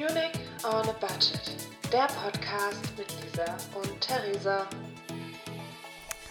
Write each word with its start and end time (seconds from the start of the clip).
Munich 0.00 0.32
on 0.64 0.88
a 0.88 0.92
Budget, 0.98 1.68
der 1.92 2.06
Podcast 2.06 2.96
mit 2.96 3.06
Lisa 3.20 3.58
und 3.74 4.00
Theresa. 4.00 4.66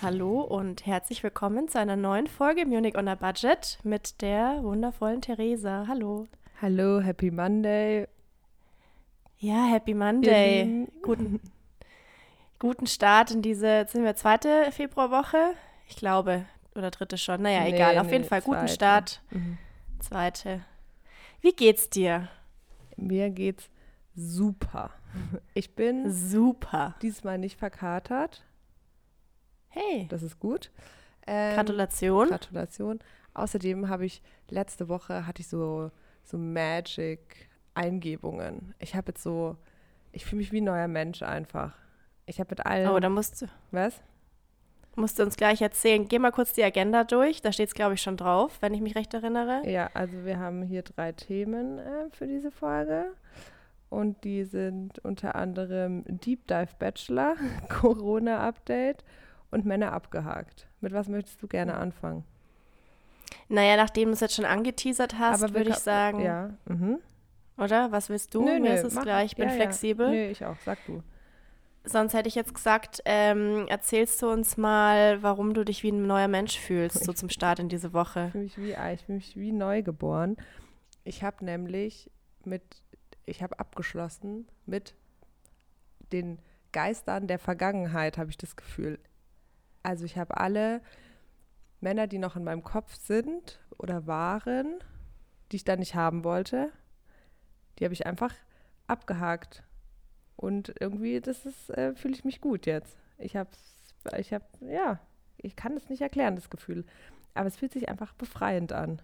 Hallo 0.01 0.41
und 0.41 0.87
herzlich 0.87 1.21
willkommen 1.21 1.67
zu 1.67 1.77
einer 1.77 1.95
neuen 1.95 2.25
Folge 2.25 2.65
Munich 2.65 2.97
on 2.97 3.07
a 3.07 3.13
Budget 3.13 3.77
mit 3.83 4.23
der 4.23 4.63
wundervollen 4.63 5.21
Theresa. 5.21 5.85
Hallo. 5.87 6.25
Hallo, 6.59 6.99
Happy 6.99 7.29
Monday. 7.29 8.07
Ja, 9.37 9.67
Happy 9.67 9.93
Monday. 9.93 10.87
Guten, 11.03 11.39
guten 12.57 12.87
Start 12.87 13.29
in 13.29 13.43
diese, 13.43 13.67
jetzt 13.67 13.91
sind 13.91 14.03
wir 14.03 14.15
zweite 14.15 14.71
Februarwoche? 14.71 15.53
Ich 15.87 15.95
glaube, 15.95 16.45
oder 16.73 16.89
dritte 16.89 17.19
schon. 17.19 17.43
Naja, 17.43 17.65
Nee, 17.65 17.75
egal. 17.75 17.99
Auf 17.99 18.07
nee, 18.07 18.13
jeden 18.13 18.25
Fall 18.25 18.41
guten 18.41 18.61
zweite. 18.61 18.73
Start. 18.73 19.21
Mhm. 19.29 19.59
Zweite. 19.99 20.61
Wie 21.41 21.51
geht's 21.51 21.91
dir? 21.91 22.29
Mir 23.07 23.29
geht's 23.29 23.69
super. 24.15 24.91
Ich 25.53 25.75
bin 25.75 26.11
Super. 26.11 26.95
diesmal 27.01 27.37
nicht 27.37 27.57
verkatert. 27.57 28.43
Hey, 29.69 30.07
Das 30.09 30.23
ist 30.23 30.39
gut. 30.39 30.71
Ähm, 31.27 31.55
Gratulation. 31.55 32.27
Gratulation. 32.27 32.99
Außerdem 33.33 33.87
habe 33.89 34.05
ich 34.05 34.21
letzte 34.49 34.89
Woche 34.89 35.25
hatte 35.27 35.41
ich 35.41 35.47
so 35.47 35.91
so 36.23 36.37
Magic 36.37 37.49
Eingebungen. 37.75 38.73
Ich 38.79 38.95
habe 38.95 39.09
jetzt 39.11 39.23
so 39.23 39.55
ich 40.11 40.25
fühle 40.25 40.39
mich 40.39 40.51
wie 40.51 40.61
ein 40.61 40.65
neuer 40.65 40.87
Mensch 40.87 41.21
einfach. 41.21 41.75
Ich 42.25 42.39
habe 42.39 42.51
mit 42.51 42.65
allen 42.65 42.89
Oh, 42.89 42.99
da 42.99 43.09
musst 43.09 43.41
du, 43.41 43.47
was? 43.71 44.01
Musst 44.99 45.17
du 45.19 45.23
uns 45.23 45.35
gleich 45.37 45.61
erzählen. 45.61 46.07
Geh 46.07 46.19
mal 46.19 46.31
kurz 46.31 46.53
die 46.53 46.63
Agenda 46.63 47.03
durch. 47.03 47.41
Da 47.41 47.51
steht 47.51 47.69
es, 47.69 47.73
glaube 47.73 47.95
ich, 47.95 48.01
schon 48.01 48.17
drauf, 48.17 48.57
wenn 48.61 48.73
ich 48.73 48.81
mich 48.81 48.95
recht 48.95 49.13
erinnere. 49.13 49.61
Ja, 49.67 49.89
also 49.93 50.25
wir 50.25 50.37
haben 50.39 50.61
hier 50.61 50.83
drei 50.83 51.11
Themen 51.13 51.79
äh, 51.79 52.09
für 52.11 52.27
diese 52.27 52.51
Folge. 52.51 53.05
Und 53.89 54.23
die 54.23 54.43
sind 54.43 54.99
unter 54.99 55.33
anderem 55.35 56.03
Deep 56.07 56.45
Dive 56.47 56.69
Bachelor, 56.77 57.35
Corona 57.69 58.47
Update 58.47 59.03
und 59.49 59.65
Männer 59.65 59.93
abgehakt. 59.93 60.67
Mit 60.81 60.93
was 60.93 61.07
möchtest 61.07 61.41
du 61.41 61.47
gerne 61.47 61.75
anfangen? 61.75 62.23
Naja, 63.47 63.77
nachdem 63.77 64.09
du 64.09 64.13
es 64.13 64.19
jetzt 64.19 64.35
schon 64.35 64.45
angeteasert 64.45 65.17
hast, 65.17 65.41
würde 65.55 65.71
ich 65.71 65.75
sagen, 65.77 66.21
Ja. 66.21 66.51
Mhm. 66.65 66.99
oder? 67.57 67.91
Was 67.91 68.09
willst 68.09 68.35
du? 68.35 68.41
Nö, 68.43 68.53
Mir 68.59 68.69
nö, 68.69 68.75
ist 68.75 68.83
es 68.83 68.93
mach- 68.93 69.01
gleich, 69.03 69.31
ich 69.31 69.35
bin 69.37 69.45
ja, 69.47 69.55
ja. 69.55 69.55
flexibel. 69.55 70.09
Nee, 70.11 70.29
ich 70.29 70.45
auch. 70.45 70.55
Sag 70.65 70.77
du. 70.85 71.01
Sonst 71.85 72.13
hätte 72.13 72.27
ich 72.27 72.35
jetzt 72.35 72.53
gesagt, 72.53 73.01
ähm, 73.05 73.67
erzählst 73.67 74.21
du 74.21 74.29
uns 74.29 74.57
mal, 74.57 75.23
warum 75.23 75.53
du 75.53 75.63
dich 75.63 75.81
wie 75.81 75.91
ein 75.91 76.05
neuer 76.05 76.27
Mensch 76.27 76.59
fühlst, 76.59 77.03
so 77.03 77.13
zum 77.13 77.29
Start 77.29 77.59
in 77.59 77.69
diese 77.69 77.93
Woche. 77.93 78.25
Ich 78.25 78.31
fühle 78.31 78.43
mich 78.43 78.57
wie, 78.57 78.93
ich 78.93 79.01
fühle 79.01 79.15
mich 79.17 79.35
wie 79.37 79.51
neu 79.51 79.81
geboren. 79.81 80.37
Ich 81.03 81.23
habe 81.23 81.43
nämlich 81.43 82.11
mit, 82.43 82.63
ich 83.25 83.41
habe 83.41 83.59
abgeschlossen 83.59 84.47
mit 84.65 84.93
den 86.11 86.39
Geistern 86.71 87.27
der 87.27 87.39
Vergangenheit, 87.39 88.17
habe 88.17 88.29
ich 88.29 88.37
das 88.37 88.55
Gefühl. 88.55 88.99
Also 89.81 90.05
ich 90.05 90.17
habe 90.17 90.37
alle 90.37 90.81
Männer, 91.79 92.07
die 92.07 92.17
noch 92.17 92.35
in 92.35 92.43
meinem 92.43 92.63
Kopf 92.63 92.95
sind 92.95 93.59
oder 93.77 94.05
waren, 94.05 94.79
die 95.51 95.57
ich 95.57 95.63
dann 95.63 95.79
nicht 95.79 95.95
haben 95.95 96.23
wollte, 96.23 96.71
die 97.77 97.85
habe 97.85 97.93
ich 97.93 98.05
einfach 98.05 98.33
abgehakt. 98.87 99.63
Und 100.39 100.73
irgendwie, 100.79 101.19
das 101.19 101.45
ist, 101.45 101.69
äh, 101.71 101.93
fühle 101.95 102.13
ich 102.13 102.23
mich 102.23 102.39
gut 102.39 102.65
jetzt. 102.65 102.95
Ich 103.17 103.35
habe, 103.35 103.49
ich 104.17 104.31
habe, 104.31 104.45
ja, 104.61 104.97
ich 105.35 105.57
kann 105.57 105.75
es 105.75 105.89
nicht 105.89 105.99
erklären, 105.99 106.37
das 106.37 106.49
Gefühl. 106.49 106.85
Aber 107.33 107.47
es 107.47 107.57
fühlt 107.57 107.73
sich 107.73 107.89
einfach 107.89 108.13
befreiend 108.13 108.71
an. 108.71 109.01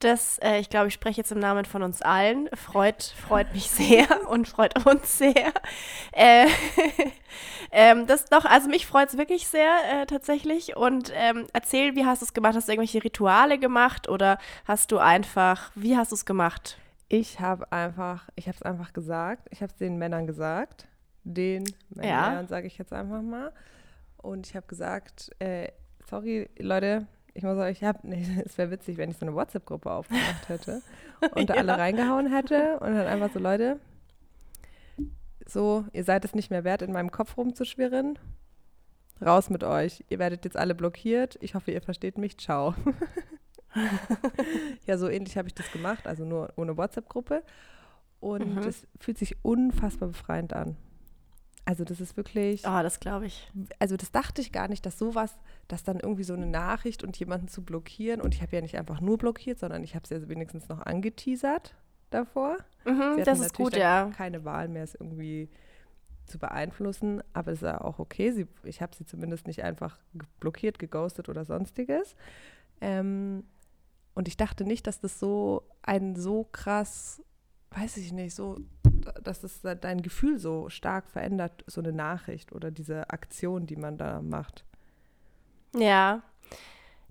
Das, 0.00 0.38
äh, 0.40 0.58
ich 0.58 0.68
glaube, 0.68 0.88
ich 0.88 0.94
spreche 0.94 1.22
jetzt 1.22 1.32
im 1.32 1.38
Namen 1.38 1.64
von 1.64 1.82
uns 1.82 2.02
allen. 2.02 2.50
Freut, 2.54 3.02
freut 3.02 3.54
mich 3.54 3.70
sehr 3.70 4.06
und 4.28 4.46
freut 4.46 4.84
uns 4.84 5.16
sehr. 5.16 5.54
Äh, 6.12 6.48
ähm, 7.72 8.06
das 8.06 8.26
doch, 8.26 8.44
also 8.44 8.68
mich 8.68 8.86
freut 8.86 9.08
es 9.08 9.16
wirklich 9.16 9.46
sehr 9.48 9.72
äh, 9.90 10.04
tatsächlich. 10.04 10.76
Und 10.76 11.10
ähm, 11.14 11.46
erzähl, 11.54 11.96
wie 11.96 12.04
hast 12.04 12.20
du 12.20 12.26
es 12.26 12.34
gemacht? 12.34 12.56
Hast 12.56 12.68
du 12.68 12.72
irgendwelche 12.72 13.02
Rituale 13.02 13.58
gemacht 13.58 14.06
oder 14.06 14.36
hast 14.66 14.92
du 14.92 14.98
einfach, 14.98 15.70
wie 15.74 15.96
hast 15.96 16.12
du 16.12 16.16
es 16.16 16.26
gemacht? 16.26 16.76
Ich 17.12 17.40
habe 17.40 17.70
einfach, 17.72 18.28
ich 18.36 18.46
habe 18.46 18.54
es 18.56 18.62
einfach 18.62 18.92
gesagt. 18.92 19.48
Ich 19.50 19.62
habe 19.62 19.72
es 19.72 19.76
den 19.78 19.98
Männern 19.98 20.28
gesagt. 20.28 20.86
Den 21.24 21.64
Ja. 21.96 22.28
Männern 22.30 22.46
sage 22.46 22.68
ich 22.68 22.78
jetzt 22.78 22.92
einfach 22.92 23.20
mal. 23.20 23.52
Und 24.16 24.46
ich 24.46 24.54
habe 24.54 24.68
gesagt, 24.68 25.30
äh, 25.40 25.72
sorry, 26.08 26.48
Leute, 26.56 27.08
ich 27.34 27.42
muss 27.42 27.58
euch, 27.58 27.78
ich 27.78 27.84
habe, 27.84 27.98
nee, 28.04 28.24
es 28.44 28.56
wäre 28.58 28.70
witzig, 28.70 28.96
wenn 28.96 29.10
ich 29.10 29.16
so 29.18 29.26
eine 29.26 29.34
WhatsApp-Gruppe 29.34 29.90
aufgemacht 29.90 30.48
hätte 30.48 30.82
und 31.34 31.50
da 31.50 31.54
alle 31.54 31.76
reingehauen 31.76 32.32
hätte 32.32 32.78
und 32.78 32.94
dann 32.94 33.08
einfach 33.08 33.32
so, 33.32 33.40
Leute, 33.40 33.80
so, 35.46 35.84
ihr 35.92 36.04
seid 36.04 36.24
es 36.24 36.32
nicht 36.36 36.50
mehr 36.50 36.62
wert, 36.62 36.82
in 36.82 36.92
meinem 36.92 37.10
Kopf 37.10 37.36
rumzuschwirren. 37.36 38.20
Raus 39.20 39.50
mit 39.50 39.64
euch. 39.64 40.04
Ihr 40.08 40.20
werdet 40.20 40.44
jetzt 40.44 40.56
alle 40.56 40.76
blockiert. 40.76 41.36
Ich 41.40 41.56
hoffe, 41.56 41.72
ihr 41.72 41.82
versteht 41.82 42.18
mich. 42.18 42.38
Ciao. 42.38 42.74
ja, 44.86 44.98
so 44.98 45.08
ähnlich 45.08 45.36
habe 45.36 45.48
ich 45.48 45.54
das 45.54 45.70
gemacht, 45.72 46.06
also 46.06 46.24
nur 46.24 46.52
ohne 46.56 46.76
WhatsApp-Gruppe. 46.76 47.42
Und 48.20 48.56
Mhm. 48.56 48.62
es 48.68 48.86
fühlt 48.98 49.18
sich 49.18 49.36
unfassbar 49.44 50.08
befreiend 50.08 50.52
an. 50.52 50.76
Also 51.64 51.84
das 51.84 52.00
ist 52.00 52.16
wirklich, 52.16 52.62
Oh, 52.66 52.82
das 52.82 53.00
glaube 53.00 53.26
ich. 53.26 53.50
also 53.78 53.96
das 53.96 54.10
dachte 54.10 54.40
ich 54.40 54.50
gar 54.50 54.66
nicht, 54.68 54.84
dass 54.86 54.98
sowas, 54.98 55.38
dass 55.68 55.84
dann 55.84 56.00
irgendwie 56.00 56.24
so 56.24 56.34
eine 56.34 56.46
Nachricht 56.46 57.04
und 57.04 57.16
jemanden 57.18 57.48
zu 57.48 57.62
blockieren 57.62 58.20
und 58.20 58.34
ich 58.34 58.42
habe 58.42 58.56
ja 58.56 58.62
nicht 58.62 58.76
einfach 58.76 59.00
nur 59.00 59.18
blockiert, 59.18 59.58
sondern 59.58 59.84
ich 59.84 59.94
habe 59.94 60.02
es 60.04 60.10
ja 60.10 60.28
wenigstens 60.28 60.68
noch 60.68 60.80
angeteasert 60.80 61.76
davor. 62.10 62.56
Mhm, 62.84 63.22
das 63.24 63.40
ist 63.40 63.54
gut, 63.54 63.76
ja. 63.76 64.10
keine 64.16 64.44
Wahl 64.44 64.68
mehr, 64.68 64.82
es 64.82 64.94
irgendwie 64.94 65.48
zu 66.26 66.38
beeinflussen, 66.38 67.22
aber 67.34 67.52
es 67.52 67.58
ist 67.62 67.66
ja 67.68 67.80
auch 67.80 67.98
okay. 67.98 68.32
Sie, 68.32 68.46
ich 68.64 68.82
habe 68.82 68.96
sie 68.96 69.04
zumindest 69.06 69.46
nicht 69.46 69.62
einfach 69.62 69.98
blockiert, 70.40 70.78
geghostet 70.78 71.28
oder 71.28 71.44
sonstiges. 71.44 72.16
Ähm, 72.80 73.44
und 74.14 74.28
ich 74.28 74.36
dachte 74.36 74.64
nicht, 74.64 74.86
dass 74.86 75.00
das 75.00 75.18
so 75.18 75.62
ein 75.82 76.16
so 76.16 76.44
krass, 76.52 77.22
weiß 77.70 77.96
ich 77.98 78.12
nicht, 78.12 78.34
so, 78.34 78.58
dass 79.22 79.42
es 79.44 79.60
da- 79.62 79.74
dein 79.74 80.02
Gefühl 80.02 80.38
so 80.38 80.68
stark 80.68 81.08
verändert, 81.08 81.64
so 81.66 81.80
eine 81.80 81.92
Nachricht 81.92 82.52
oder 82.52 82.70
diese 82.70 83.10
Aktion, 83.10 83.66
die 83.66 83.76
man 83.76 83.96
da 83.98 84.20
macht. 84.22 84.64
Ja. 85.74 86.22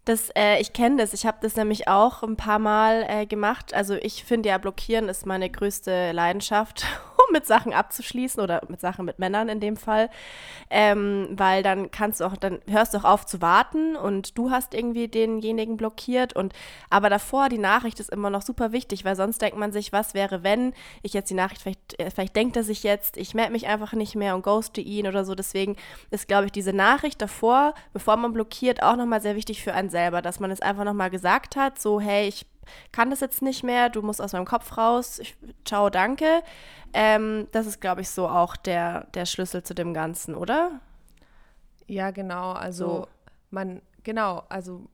Das, 0.06 0.30
äh, 0.36 0.60
ich 0.60 0.74
kenne 0.74 0.98
das. 0.98 1.14
Ich 1.14 1.26
habe 1.26 1.38
das 1.42 1.56
nämlich 1.56 1.88
auch 1.88 2.24
ein 2.24 2.36
paar 2.36 2.58
Mal 2.60 3.06
äh, 3.08 3.26
gemacht. 3.26 3.74
Also 3.74 3.96
ich 3.96 4.24
finde 4.24 4.50
ja, 4.50 4.58
blockieren 4.58 5.08
ist 5.08 5.26
meine 5.26 5.50
größte 5.50 6.12
Leidenschaft, 6.14 6.86
mit 7.32 7.46
Sachen 7.46 7.74
abzuschließen 7.74 8.42
oder 8.42 8.62
mit 8.68 8.82
Sachen 8.82 9.06
mit 9.06 9.20
Männern 9.20 9.50
in 9.50 9.60
dem 9.60 9.78
Fall. 9.78 10.10
Ähm, 10.70 11.30
weil 11.32 11.64
dann 11.64 11.92
kannst 11.92 12.20
du 12.20 12.26
auch, 12.26 12.38
dann 12.38 12.60
hörst 12.68 12.94
du 12.94 13.00
auch 13.00 13.04
auf 13.04 13.26
zu 13.26 13.42
warten 13.42 13.96
und 13.96 14.38
du 14.38 14.52
hast 14.52 14.74
irgendwie 14.74 15.08
denjenigen 15.08 15.78
blockiert. 15.78 16.34
Und 16.34 16.54
aber 16.90 17.10
davor, 17.10 17.50
die 17.50 17.58
Nachricht 17.58 18.00
ist 18.00 18.10
immer 18.10 18.30
noch 18.30 18.42
super 18.42 18.72
wichtig, 18.72 19.06
weil 19.06 19.16
sonst 19.16 19.42
denkt 19.42 19.58
man 19.58 19.72
sich, 19.72 19.92
was 19.92 20.14
wäre, 20.14 20.44
wenn 20.44 20.74
ich 21.02 21.14
jetzt 21.14 21.30
die 21.30 21.36
Nachricht, 21.36 21.62
vielleicht, 21.62 22.00
äh, 22.00 22.12
vielleicht 22.12 22.36
denkt 22.36 22.56
er 22.56 22.64
sich 22.64 22.84
jetzt, 22.84 23.18
ich 23.18 23.34
melde 23.34 23.52
mich 23.52 23.68
einfach 23.68 23.94
nicht 23.94 24.16
mehr 24.16 24.36
und 24.36 24.44
ghoste 24.44 24.82
ihn 24.82 25.08
oder 25.08 25.26
so. 25.26 25.36
Deswegen 25.36 25.76
ist, 26.12 26.28
glaube 26.28 26.46
ich, 26.46 26.52
diese 26.52 26.74
Nachricht 26.74 27.22
davor, 27.22 27.74
bevor 27.94 28.18
man 28.18 28.34
blockiert, 28.34 28.84
auch 28.84 28.96
nochmal 28.96 29.22
sehr 29.22 29.36
wichtig 29.36 29.64
für 29.64 29.74
einen 29.74 29.90
selber, 29.90 30.22
dass 30.22 30.40
man 30.40 30.52
es 30.52 30.62
einfach 30.62 30.84
nochmal 30.84 31.10
gesagt 31.10 31.56
hat, 31.56 31.80
so, 31.80 32.00
hey, 32.00 32.28
ich 32.28 32.46
kann 32.92 33.10
das 33.10 33.20
jetzt 33.20 33.42
nicht 33.42 33.64
mehr, 33.64 33.90
du 33.90 34.02
musst 34.02 34.22
aus 34.22 34.34
meinem 34.34 34.46
Kopf 34.46 34.78
raus, 34.78 35.20
ich, 35.20 35.36
ciao, 35.66 35.90
danke. 35.90 36.44
Ähm, 36.94 37.48
das 37.52 37.68
ist, 37.68 37.82
glaube 37.82 38.02
ich, 38.02 38.10
so 38.10 38.28
auch 38.28 38.56
der, 38.56 39.06
der 39.14 39.26
Schlüssel 39.26 39.64
zu 39.64 39.74
dem 39.74 39.94
Ganzen, 39.94 40.36
oder? 40.36 40.82
Ja, 41.88 42.12
genau. 42.12 42.52
Also 42.52 42.86
So. 42.86 43.08
man, 43.52 43.82
genau, 44.04 44.44
also 44.50 44.88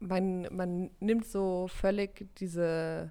man, 0.00 0.48
man 0.54 0.90
nimmt 1.00 1.26
so 1.26 1.68
völlig 1.68 2.28
diese, 2.38 3.10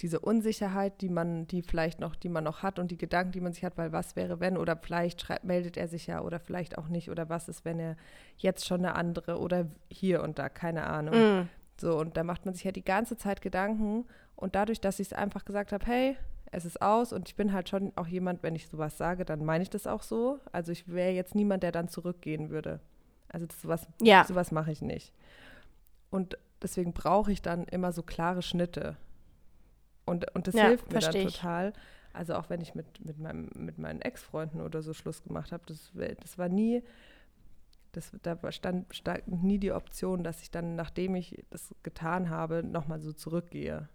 diese 0.00 0.20
Unsicherheit, 0.20 1.00
die 1.00 1.08
man, 1.08 1.46
die 1.46 1.62
vielleicht 1.62 2.00
noch, 2.00 2.16
die 2.16 2.28
man 2.28 2.44
noch 2.44 2.62
hat 2.62 2.78
und 2.78 2.90
die 2.90 2.96
Gedanken, 2.98 3.32
die 3.32 3.40
man 3.40 3.52
sich 3.52 3.64
hat, 3.64 3.76
weil 3.76 3.92
was 3.92 4.16
wäre, 4.16 4.40
wenn, 4.40 4.56
oder 4.56 4.76
vielleicht 4.76 5.20
schreibt, 5.20 5.44
meldet 5.44 5.76
er 5.76 5.88
sich 5.88 6.06
ja 6.06 6.20
oder 6.20 6.40
vielleicht 6.40 6.78
auch 6.78 6.88
nicht, 6.88 7.10
oder 7.10 7.28
was 7.28 7.48
ist, 7.48 7.64
wenn 7.64 7.78
er 7.78 7.96
jetzt 8.36 8.66
schon 8.66 8.84
eine 8.84 8.94
andere 8.96 9.38
oder 9.38 9.66
hier 9.88 10.22
und 10.22 10.38
da, 10.38 10.48
keine 10.48 10.86
Ahnung. 10.86 11.14
Mm. 11.42 11.48
So, 11.80 11.98
und 11.98 12.16
da 12.16 12.22
macht 12.24 12.44
man 12.44 12.54
sich 12.54 12.64
ja 12.64 12.72
die 12.72 12.84
ganze 12.84 13.16
Zeit 13.16 13.42
Gedanken. 13.42 14.04
Und 14.36 14.54
dadurch, 14.54 14.80
dass 14.80 15.00
ich 15.00 15.08
es 15.08 15.12
einfach 15.12 15.44
gesagt 15.44 15.72
habe, 15.72 15.84
hey, 15.86 16.16
es 16.52 16.64
ist 16.64 16.80
aus 16.82 17.12
und 17.12 17.28
ich 17.28 17.34
bin 17.34 17.52
halt 17.52 17.68
schon 17.68 17.92
auch 17.96 18.06
jemand, 18.06 18.42
wenn 18.42 18.54
ich 18.54 18.68
sowas 18.68 18.96
sage, 18.96 19.24
dann 19.24 19.44
meine 19.44 19.62
ich 19.62 19.70
das 19.70 19.86
auch 19.86 20.02
so. 20.02 20.38
Also 20.52 20.70
ich 20.72 20.86
wäre 20.88 21.10
jetzt 21.10 21.34
niemand, 21.34 21.62
der 21.62 21.72
dann 21.72 21.88
zurückgehen 21.88 22.50
würde. 22.50 22.80
Also 23.28 23.46
das, 23.46 23.60
sowas, 23.60 23.86
Ja. 24.00 24.24
sowas 24.24 24.52
mache 24.52 24.70
ich 24.70 24.80
nicht. 24.82 25.12
Und 26.10 26.38
deswegen 26.62 26.92
brauche 26.92 27.32
ich 27.32 27.42
dann 27.42 27.64
immer 27.64 27.92
so 27.92 28.02
klare 28.04 28.42
Schnitte. 28.42 28.96
Und, 30.04 30.32
und 30.34 30.46
das 30.46 30.54
Ja, 30.54 30.68
hilft 30.68 30.92
mir 30.92 31.00
dann 31.00 31.12
total. 31.12 31.72
Also 32.12 32.34
auch 32.36 32.48
wenn 32.50 32.60
ich 32.60 32.76
mit, 32.76 33.04
mit, 33.04 33.18
meinem, 33.18 33.50
mit 33.56 33.78
meinen 33.78 34.00
Ex-Freunden 34.00 34.60
oder 34.60 34.82
so 34.82 34.94
Schluss 34.94 35.24
gemacht 35.24 35.50
habe, 35.50 35.64
das, 35.66 35.90
das 36.20 36.38
war 36.38 36.48
nie, 36.48 36.84
das, 37.96 38.12
da 38.22 38.38
stand, 38.52 38.94
stand 38.94 39.42
nie 39.42 39.58
die 39.58 39.72
Option, 39.72 40.24
dass 40.24 40.42
ich 40.42 40.50
dann, 40.50 40.76
nachdem 40.76 41.14
ich 41.14 41.44
das 41.50 41.74
getan 41.82 42.30
habe, 42.30 42.62
nochmal 42.62 43.00
so 43.00 43.12
zurückgehe. 43.12 43.88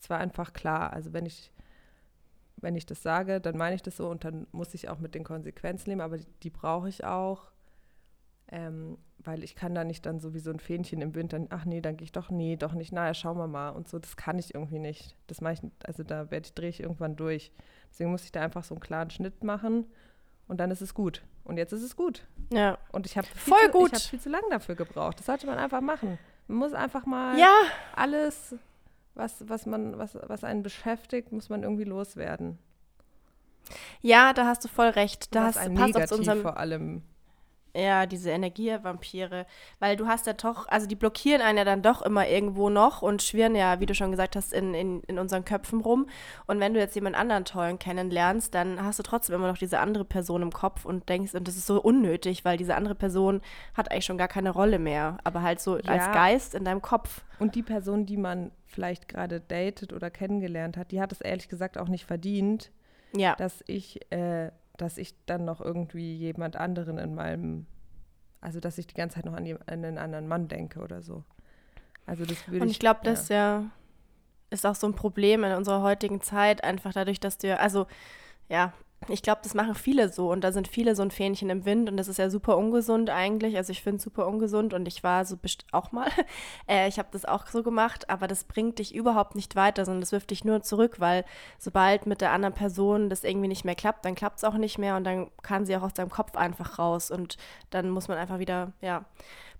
Es 0.00 0.10
war 0.10 0.18
einfach 0.18 0.52
klar. 0.52 0.92
Also 0.92 1.12
wenn 1.12 1.26
ich, 1.26 1.52
wenn 2.56 2.76
ich 2.76 2.86
das 2.86 3.02
sage, 3.02 3.40
dann 3.40 3.56
meine 3.56 3.74
ich 3.74 3.82
das 3.82 3.96
so 3.96 4.08
und 4.08 4.24
dann 4.24 4.46
muss 4.52 4.74
ich 4.74 4.88
auch 4.88 4.98
mit 4.98 5.14
den 5.14 5.24
Konsequenzen 5.24 5.90
leben, 5.90 6.00
aber 6.00 6.18
die, 6.18 6.26
die 6.42 6.50
brauche 6.50 6.88
ich 6.88 7.04
auch, 7.04 7.50
ähm, 8.48 8.98
weil 9.18 9.42
ich 9.42 9.56
kann 9.56 9.74
da 9.74 9.84
nicht 9.84 10.06
dann 10.06 10.20
so 10.20 10.34
wie 10.34 10.38
so 10.38 10.50
ein 10.50 10.60
Fähnchen 10.60 11.02
im 11.02 11.12
dann, 11.28 11.48
ach 11.50 11.64
nee, 11.64 11.80
dann 11.80 11.96
gehe 11.96 12.04
ich 12.04 12.12
doch, 12.12 12.30
nee, 12.30 12.56
doch 12.56 12.74
nicht, 12.74 12.92
naja, 12.92 13.14
schauen 13.14 13.38
wir 13.38 13.48
mal 13.48 13.70
und 13.70 13.88
so, 13.88 13.98
das 13.98 14.16
kann 14.16 14.38
ich 14.38 14.54
irgendwie 14.54 14.78
nicht. 14.78 15.16
Das 15.26 15.40
mache 15.40 15.54
ich, 15.54 15.60
also 15.84 16.02
da 16.02 16.30
werde 16.30 16.46
ich, 16.46 16.54
drehe 16.54 16.68
ich 16.68 16.80
irgendwann 16.80 17.16
durch. 17.16 17.52
Deswegen 17.90 18.10
muss 18.10 18.24
ich 18.24 18.32
da 18.32 18.40
einfach 18.40 18.64
so 18.64 18.74
einen 18.74 18.80
klaren 18.80 19.10
Schnitt 19.10 19.42
machen 19.42 19.86
und 20.48 20.58
dann 20.58 20.70
ist 20.70 20.82
es 20.82 20.94
gut. 20.94 21.22
Und 21.46 21.58
jetzt 21.58 21.72
ist 21.72 21.82
es 21.82 21.94
gut. 21.96 22.26
Ja. 22.52 22.76
Und 22.90 23.06
ich 23.06 23.16
habe 23.16 23.26
Voll 23.34 23.66
zu, 23.66 23.70
gut. 23.70 23.86
Ich 23.88 23.94
habe 23.94 24.04
viel 24.10 24.20
zu 24.20 24.28
lange 24.28 24.48
dafür 24.50 24.74
gebraucht. 24.74 25.18
Das 25.20 25.26
sollte 25.26 25.46
man 25.46 25.58
einfach 25.58 25.80
machen. 25.80 26.18
Man 26.48 26.58
muss 26.58 26.72
einfach 26.72 27.06
mal 27.06 27.38
Ja, 27.38 27.54
alles, 27.94 28.56
was, 29.14 29.48
was 29.48 29.64
man, 29.64 29.96
was, 29.96 30.18
was 30.20 30.42
einen 30.44 30.62
beschäftigt, 30.64 31.30
muss 31.32 31.48
man 31.48 31.62
irgendwie 31.62 31.84
loswerden. 31.84 32.58
ja, 34.02 34.32
da 34.32 34.46
hast 34.46 34.64
du 34.64 34.68
voll 34.68 34.88
recht. 34.88 35.34
Da 35.34 35.42
was 35.44 35.56
hast, 35.56 35.58
ein 35.58 35.74
passt 35.74 35.86
Negativ 35.94 36.08
zu 36.08 36.14
unserem 36.16 36.42
vor 36.42 36.56
allem. 36.56 37.02
Ja, 37.76 38.06
diese 38.06 38.30
Energievampire. 38.30 39.44
Weil 39.80 39.96
du 39.96 40.06
hast 40.06 40.26
ja 40.26 40.32
doch, 40.32 40.66
also 40.68 40.86
die 40.86 40.94
blockieren 40.94 41.42
einen 41.42 41.58
ja 41.58 41.64
dann 41.64 41.82
doch 41.82 42.00
immer 42.02 42.26
irgendwo 42.26 42.70
noch 42.70 43.02
und 43.02 43.22
schwirren 43.22 43.54
ja, 43.54 43.80
wie 43.80 43.86
du 43.86 43.94
schon 43.94 44.10
gesagt 44.10 44.34
hast, 44.34 44.52
in, 44.52 44.72
in, 44.72 45.02
in 45.02 45.18
unseren 45.18 45.44
Köpfen 45.44 45.80
rum. 45.80 46.08
Und 46.46 46.58
wenn 46.60 46.72
du 46.72 46.80
jetzt 46.80 46.94
jemand 46.94 47.16
anderen 47.16 47.44
tollen 47.44 47.78
kennenlernst, 47.78 48.54
dann 48.54 48.82
hast 48.82 48.98
du 48.98 49.02
trotzdem 49.02 49.36
immer 49.36 49.48
noch 49.48 49.58
diese 49.58 49.78
andere 49.78 50.04
Person 50.04 50.42
im 50.42 50.52
Kopf 50.52 50.84
und 50.86 51.08
denkst, 51.08 51.34
und 51.34 51.46
das 51.46 51.56
ist 51.56 51.66
so 51.66 51.80
unnötig, 51.82 52.44
weil 52.44 52.56
diese 52.56 52.74
andere 52.76 52.94
Person 52.94 53.42
hat 53.74 53.90
eigentlich 53.90 54.06
schon 54.06 54.18
gar 54.18 54.28
keine 54.28 54.50
Rolle 54.50 54.78
mehr. 54.78 55.18
Aber 55.24 55.42
halt 55.42 55.60
so 55.60 55.74
als 55.74 55.84
Ja. 56.06 56.12
Geist 56.12 56.54
in 56.54 56.64
deinem 56.64 56.80
Kopf. 56.82 57.24
Und 57.38 57.54
die 57.54 57.62
Person, 57.62 58.06
die 58.06 58.16
man 58.16 58.52
vielleicht 58.64 59.08
gerade 59.08 59.40
datet 59.40 59.92
oder 59.92 60.10
kennengelernt 60.10 60.76
hat, 60.78 60.92
die 60.92 61.00
hat 61.00 61.12
es 61.12 61.20
ehrlich 61.20 61.48
gesagt 61.50 61.76
auch 61.76 61.88
nicht 61.88 62.06
verdient, 62.06 62.70
Ja. 63.14 63.34
dass 63.36 63.62
ich, 63.66 64.00
äh, 64.10 64.50
dass 64.76 64.98
ich 64.98 65.14
dann 65.26 65.44
noch 65.44 65.60
irgendwie 65.60 66.14
jemand 66.16 66.56
anderen 66.56 66.98
in 66.98 67.14
meinem, 67.14 67.66
also 68.40 68.60
dass 68.60 68.78
ich 68.78 68.86
die 68.86 68.94
ganze 68.94 69.16
Zeit 69.16 69.24
noch 69.24 69.34
an, 69.34 69.46
einen 69.66 69.98
anderen 69.98 70.28
Mann 70.28 70.48
denke 70.48 70.80
oder 70.80 71.02
so. 71.02 71.24
Also 72.06 72.24
das 72.24 72.46
würde 72.48 72.64
Und 72.64 72.70
ich 72.70 72.78
glaube, 72.78 73.00
das 73.02 73.28
ja. 73.28 73.64
ist 74.50 74.64
auch 74.64 74.74
so 74.76 74.86
ein 74.86 74.94
Problem 74.94 75.42
in 75.44 75.52
unserer 75.52 75.82
heutigen 75.82 76.20
Zeit, 76.20 76.62
einfach 76.62 76.92
dadurch, 76.92 77.20
dass 77.20 77.38
du, 77.38 77.48
ja- 77.48 77.56
also 77.56 77.86
ja, 78.48 78.72
ich 79.08 79.22
glaube, 79.22 79.40
das 79.42 79.54
machen 79.54 79.74
viele 79.74 80.08
so 80.08 80.30
und 80.32 80.42
da 80.42 80.52
sind 80.52 80.68
viele 80.68 80.96
so 80.96 81.02
ein 81.02 81.10
Fähnchen 81.10 81.50
im 81.50 81.64
Wind 81.64 81.88
und 81.88 81.96
das 81.96 82.08
ist 82.08 82.18
ja 82.18 82.28
super 82.28 82.56
ungesund 82.56 83.10
eigentlich. 83.10 83.56
Also 83.56 83.70
ich 83.70 83.82
finde 83.82 83.98
es 83.98 84.02
super 84.02 84.26
ungesund 84.26 84.74
und 84.74 84.88
ich 84.88 85.04
war 85.04 85.24
so 85.24 85.36
auch 85.72 85.92
mal, 85.92 86.08
äh, 86.68 86.88
ich 86.88 86.98
habe 86.98 87.08
das 87.12 87.24
auch 87.24 87.46
so 87.46 87.62
gemacht, 87.62 88.10
aber 88.10 88.26
das 88.26 88.44
bringt 88.44 88.78
dich 88.78 88.94
überhaupt 88.94 89.36
nicht 89.36 89.54
weiter, 89.54 89.84
sondern 89.84 90.00
das 90.00 90.12
wirft 90.12 90.30
dich 90.30 90.44
nur 90.44 90.62
zurück, 90.62 90.98
weil 90.98 91.24
sobald 91.58 92.06
mit 92.06 92.20
der 92.20 92.32
anderen 92.32 92.54
Person 92.54 93.08
das 93.08 93.22
irgendwie 93.22 93.48
nicht 93.48 93.64
mehr 93.64 93.74
klappt, 93.74 94.04
dann 94.04 94.14
klappt 94.14 94.38
es 94.38 94.44
auch 94.44 94.54
nicht 94.54 94.78
mehr 94.78 94.96
und 94.96 95.04
dann 95.04 95.30
kann 95.42 95.66
sie 95.66 95.76
auch 95.76 95.82
aus 95.82 95.94
deinem 95.94 96.10
Kopf 96.10 96.36
einfach 96.36 96.78
raus 96.78 97.10
und 97.10 97.36
dann 97.70 97.90
muss 97.90 98.08
man 98.08 98.18
einfach 98.18 98.38
wieder, 98.38 98.72
ja, 98.80 99.04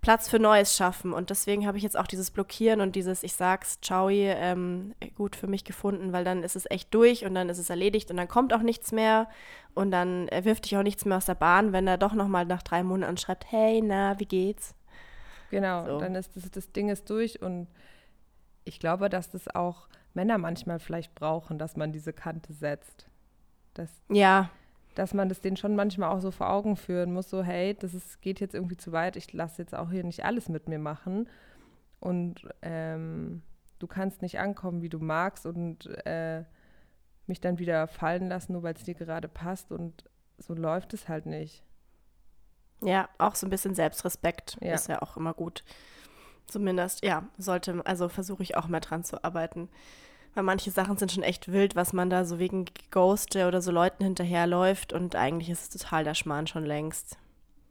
Platz 0.00 0.28
für 0.28 0.38
Neues 0.38 0.76
schaffen. 0.76 1.12
Und 1.12 1.30
deswegen 1.30 1.66
habe 1.66 1.78
ich 1.78 1.82
jetzt 1.84 1.96
auch 1.96 2.06
dieses 2.06 2.30
Blockieren 2.30 2.80
und 2.80 2.96
dieses 2.96 3.22
Ich 3.22 3.34
sag's, 3.34 3.80
ciao, 3.80 4.08
ähm, 4.08 4.94
gut 5.16 5.36
für 5.36 5.46
mich 5.46 5.64
gefunden, 5.64 6.12
weil 6.12 6.24
dann 6.24 6.42
ist 6.42 6.56
es 6.56 6.70
echt 6.70 6.94
durch 6.94 7.24
und 7.24 7.34
dann 7.34 7.48
ist 7.48 7.58
es 7.58 7.70
erledigt 7.70 8.10
und 8.10 8.16
dann 8.16 8.28
kommt 8.28 8.52
auch 8.52 8.62
nichts 8.62 8.92
mehr 8.92 9.28
und 9.74 9.90
dann 9.90 10.28
wirft 10.42 10.64
dich 10.64 10.76
auch 10.76 10.82
nichts 10.82 11.04
mehr 11.04 11.16
aus 11.16 11.26
der 11.26 11.34
Bahn, 11.34 11.72
wenn 11.72 11.86
er 11.86 11.98
doch 11.98 12.14
nochmal 12.14 12.44
nach 12.46 12.62
drei 12.62 12.82
Monaten 12.82 13.16
schreibt, 13.16 13.50
hey, 13.50 13.82
na, 13.82 14.18
wie 14.18 14.26
geht's? 14.26 14.74
Genau, 15.50 15.86
So. 15.86 15.98
dann 15.98 16.14
ist 16.14 16.36
das, 16.36 16.50
das 16.50 16.72
Ding 16.72 16.88
ist 16.88 17.08
durch 17.10 17.40
und 17.42 17.68
ich 18.64 18.80
glaube, 18.80 19.08
dass 19.08 19.30
das 19.30 19.48
auch 19.54 19.88
Männer 20.14 20.38
manchmal 20.38 20.78
vielleicht 20.80 21.14
brauchen, 21.14 21.58
dass 21.58 21.76
man 21.76 21.92
diese 21.92 22.12
Kante 22.12 22.52
setzt. 22.52 23.06
Dass, 23.74 23.90
Ja, 24.08 24.50
dass 24.96 25.14
man 25.14 25.28
das 25.28 25.40
denen 25.40 25.56
schon 25.56 25.76
manchmal 25.76 26.10
auch 26.10 26.20
so 26.20 26.30
vor 26.30 26.50
Augen 26.50 26.76
führen 26.76 27.12
muss, 27.12 27.30
so 27.30 27.42
hey, 27.42 27.74
das 27.74 27.94
ist, 27.94 28.20
geht 28.22 28.40
jetzt 28.40 28.54
irgendwie 28.54 28.76
zu 28.76 28.90
weit, 28.92 29.16
ich 29.16 29.32
lasse 29.32 29.62
jetzt 29.62 29.74
auch 29.74 29.90
hier 29.90 30.02
nicht 30.02 30.24
alles 30.24 30.48
mit 30.48 30.68
mir 30.68 30.78
machen 30.78 31.28
und 32.00 32.48
ähm, 32.62 33.42
du 33.78 33.86
kannst 33.86 34.22
nicht 34.22 34.38
ankommen, 34.40 34.82
wie 34.82 34.88
du 34.88 34.98
magst 34.98 35.46
und 35.46 35.86
äh, 36.06 36.44
mich 37.26 37.40
dann 37.40 37.58
wieder 37.58 37.86
fallen 37.88 38.28
lassen, 38.28 38.52
nur 38.52 38.62
weil 38.62 38.74
es 38.74 38.84
dir 38.84 38.94
gerade 38.94 39.28
passt 39.28 39.70
und 39.70 40.04
so 40.38 40.54
läuft 40.54 40.94
es 40.94 41.08
halt 41.08 41.26
nicht. 41.26 41.62
ja, 42.82 43.08
auch 43.18 43.34
so 43.34 43.46
ein 43.46 43.50
bisschen 43.50 43.74
Selbstrespekt 43.74 44.58
Ja. 44.60 44.74
ist 44.74 44.88
ja 44.88 45.02
auch 45.02 45.16
immer 45.16 45.34
gut. 45.34 45.64
Zumindest, 46.46 47.04
ja, 47.04 47.24
sollte, 47.38 47.82
also 47.84 48.08
versuche 48.08 48.42
ich 48.42 48.56
auch 48.56 48.68
mal 48.68 48.80
dran 48.80 49.02
zu 49.02 49.22
arbeiten. 49.24 49.68
Weil 50.36 50.44
manche 50.44 50.70
Sachen 50.70 50.98
sind 50.98 51.10
schon 51.10 51.22
echt 51.22 51.50
wild, 51.50 51.74
was 51.76 51.92
man 51.94 52.10
da 52.10 52.24
so 52.26 52.38
wegen 52.38 52.66
Ghoste 52.90 53.48
oder 53.48 53.62
so 53.62 53.72
Leuten 53.72 54.04
hinterherläuft 54.04 54.92
und 54.92 55.16
eigentlich 55.16 55.48
ist 55.48 55.74
es 55.74 55.80
total 55.82 56.04
der 56.04 56.12
Schmarrn 56.14 56.46
schon 56.46 56.64
längst. 56.64 57.16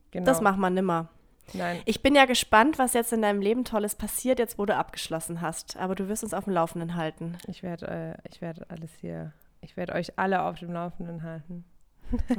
Genau. 0.10 0.26
Das 0.26 0.42
macht 0.42 0.58
man 0.58 0.74
nimmer. 0.74 1.08
Nein, 1.54 1.80
Ich 1.86 2.02
bin 2.02 2.16
ja 2.16 2.26
gespannt, 2.26 2.80
was 2.80 2.94
jetzt 2.94 3.14
in 3.14 3.22
deinem 3.22 3.40
Leben 3.40 3.66
Tolles 3.66 3.94
passiert, 3.94 4.40
jetzt 4.40 4.58
wo 4.58 4.66
du 4.66 4.76
abgeschlossen 4.76 5.42
hast. 5.42 5.78
Aber 5.78 5.94
du 5.94 6.08
wirst 6.10 6.24
uns 6.24 6.34
auf 6.34 6.46
dem 6.46 6.54
Laufenden 6.54 6.96
halten. 6.96 7.38
ich 7.48 7.62
werde 7.62 7.88
äh, 7.88 8.30
ich 8.30 8.42
werde 8.42 8.66
alles 8.70 8.90
hier, 9.00 9.32
ich 9.62 9.78
werde 9.78 9.94
euch 9.94 10.18
alle 10.18 10.42
auf 10.42 10.58
dem 10.58 10.74
Laufenden 10.74 11.22
halten. 11.22 11.64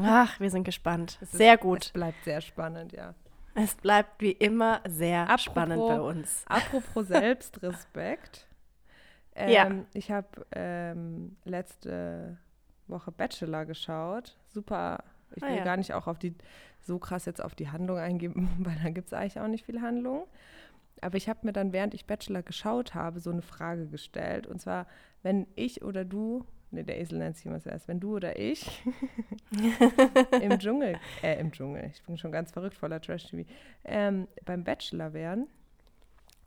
Ach, 0.02 0.40
wir 0.40 0.50
sind 0.50 0.64
gespannt. 0.64 1.18
Es 1.20 1.30
ist- 1.32 1.38
Sehr 1.38 1.54
Es 1.54 1.60
gut. 1.60 1.92
bleibt 1.92 2.24
sehr 2.24 2.40
spannend, 2.40 2.92
ja. 2.92 3.14
Es 3.54 3.76
bleibt 3.76 4.20
wie 4.20 4.32
immer 4.32 4.80
sehr 4.88 5.22
Apropos- 5.22 5.40
spannend 5.42 5.82
bei 5.86 6.00
uns. 6.00 6.42
Apropos 6.46 7.06
Selbstrespekt. 7.06 8.46
Ähm, 9.36 9.50
Ja. 9.52 9.84
Ich 9.94 10.10
habe 10.10 10.28
ähm, 10.52 11.36
letzte 11.44 12.38
Woche 12.88 13.12
Bachelor 13.12 13.66
geschaut. 13.66 14.36
Super. 14.48 15.04
Ich 15.34 15.42
Ah, 15.42 15.48
will 15.48 15.56
ja. 15.56 15.64
gar 15.64 15.76
nicht 15.76 15.92
auch 15.92 16.06
auf 16.06 16.18
die 16.18 16.34
so 16.80 16.98
krass 16.98 17.24
jetzt 17.26 17.42
auf 17.42 17.54
die 17.54 17.68
Handlung 17.68 17.98
eingehen, 17.98 18.48
weil 18.58 18.76
da 18.82 18.90
gibt 18.90 19.08
es 19.08 19.12
eigentlich 19.12 19.40
auch 19.40 19.48
nicht 19.48 19.64
viel 19.66 19.80
Handlung. 19.82 20.26
Aber 21.02 21.16
ich 21.16 21.28
habe 21.28 21.40
mir 21.42 21.52
dann, 21.52 21.72
während 21.72 21.92
ich 21.94 22.06
Bachelor 22.06 22.42
geschaut 22.42 22.94
habe, 22.94 23.20
so 23.20 23.30
eine 23.30 23.42
Frage 23.42 23.86
gestellt. 23.86 24.46
Und 24.46 24.60
zwar, 24.60 24.86
wenn 25.22 25.46
ich 25.54 25.82
oder 25.82 26.04
du, 26.06 26.46
ne, 26.70 26.84
der 26.84 26.98
Esel 26.98 27.18
nennt 27.18 27.36
sich 27.36 27.44
immer 27.46 27.60
zuerst, 27.60 27.86
wenn 27.88 28.00
du 28.00 28.16
oder 28.16 28.38
ich 28.38 28.82
im 30.40 30.58
Dschungel, 30.58 30.98
äh, 31.22 31.38
im 31.40 31.52
Dschungel, 31.52 31.90
ich 31.92 32.02
bin 32.04 32.16
schon 32.16 32.32
ganz 32.32 32.52
verrückt 32.52 32.76
voller 32.76 33.00
Trash-TV, 33.00 33.48
ähm, 33.84 34.26
beim 34.44 34.64
Bachelor 34.64 35.12
wären, 35.12 35.46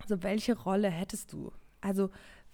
also 0.02 0.24
welche 0.24 0.58
Rolle 0.58 0.90
hättest 0.90 1.34
du? 1.34 1.52
Also 1.82 2.10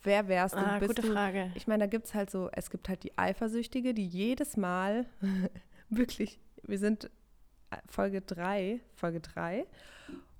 wer 0.06 0.28
wärst 0.28 0.56
du? 0.56 0.60
Ah, 0.60 0.80
gute 0.80 1.02
du 1.02 1.14
Frage. 1.14 1.52
ich 1.56 1.68
meine, 1.68 1.84
da 1.84 1.88
gibt 1.88 2.06
es 2.06 2.14
halt 2.14 2.30
so, 2.30 2.50
es 2.52 2.70
gibt 2.70 2.90
halt 2.90 3.04
die 3.04 3.18
Eifersüchtige, 3.18 3.94
die 3.94 4.06
jedes 4.06 4.58
Mal 4.58 5.06
wirklich, 5.90 6.40
wir 6.64 6.80
sind 6.80 7.06
äh, 7.72 7.78
Folge 7.88 8.22
3, 8.22 8.80
Folge 8.96 9.20
3, 9.20 9.66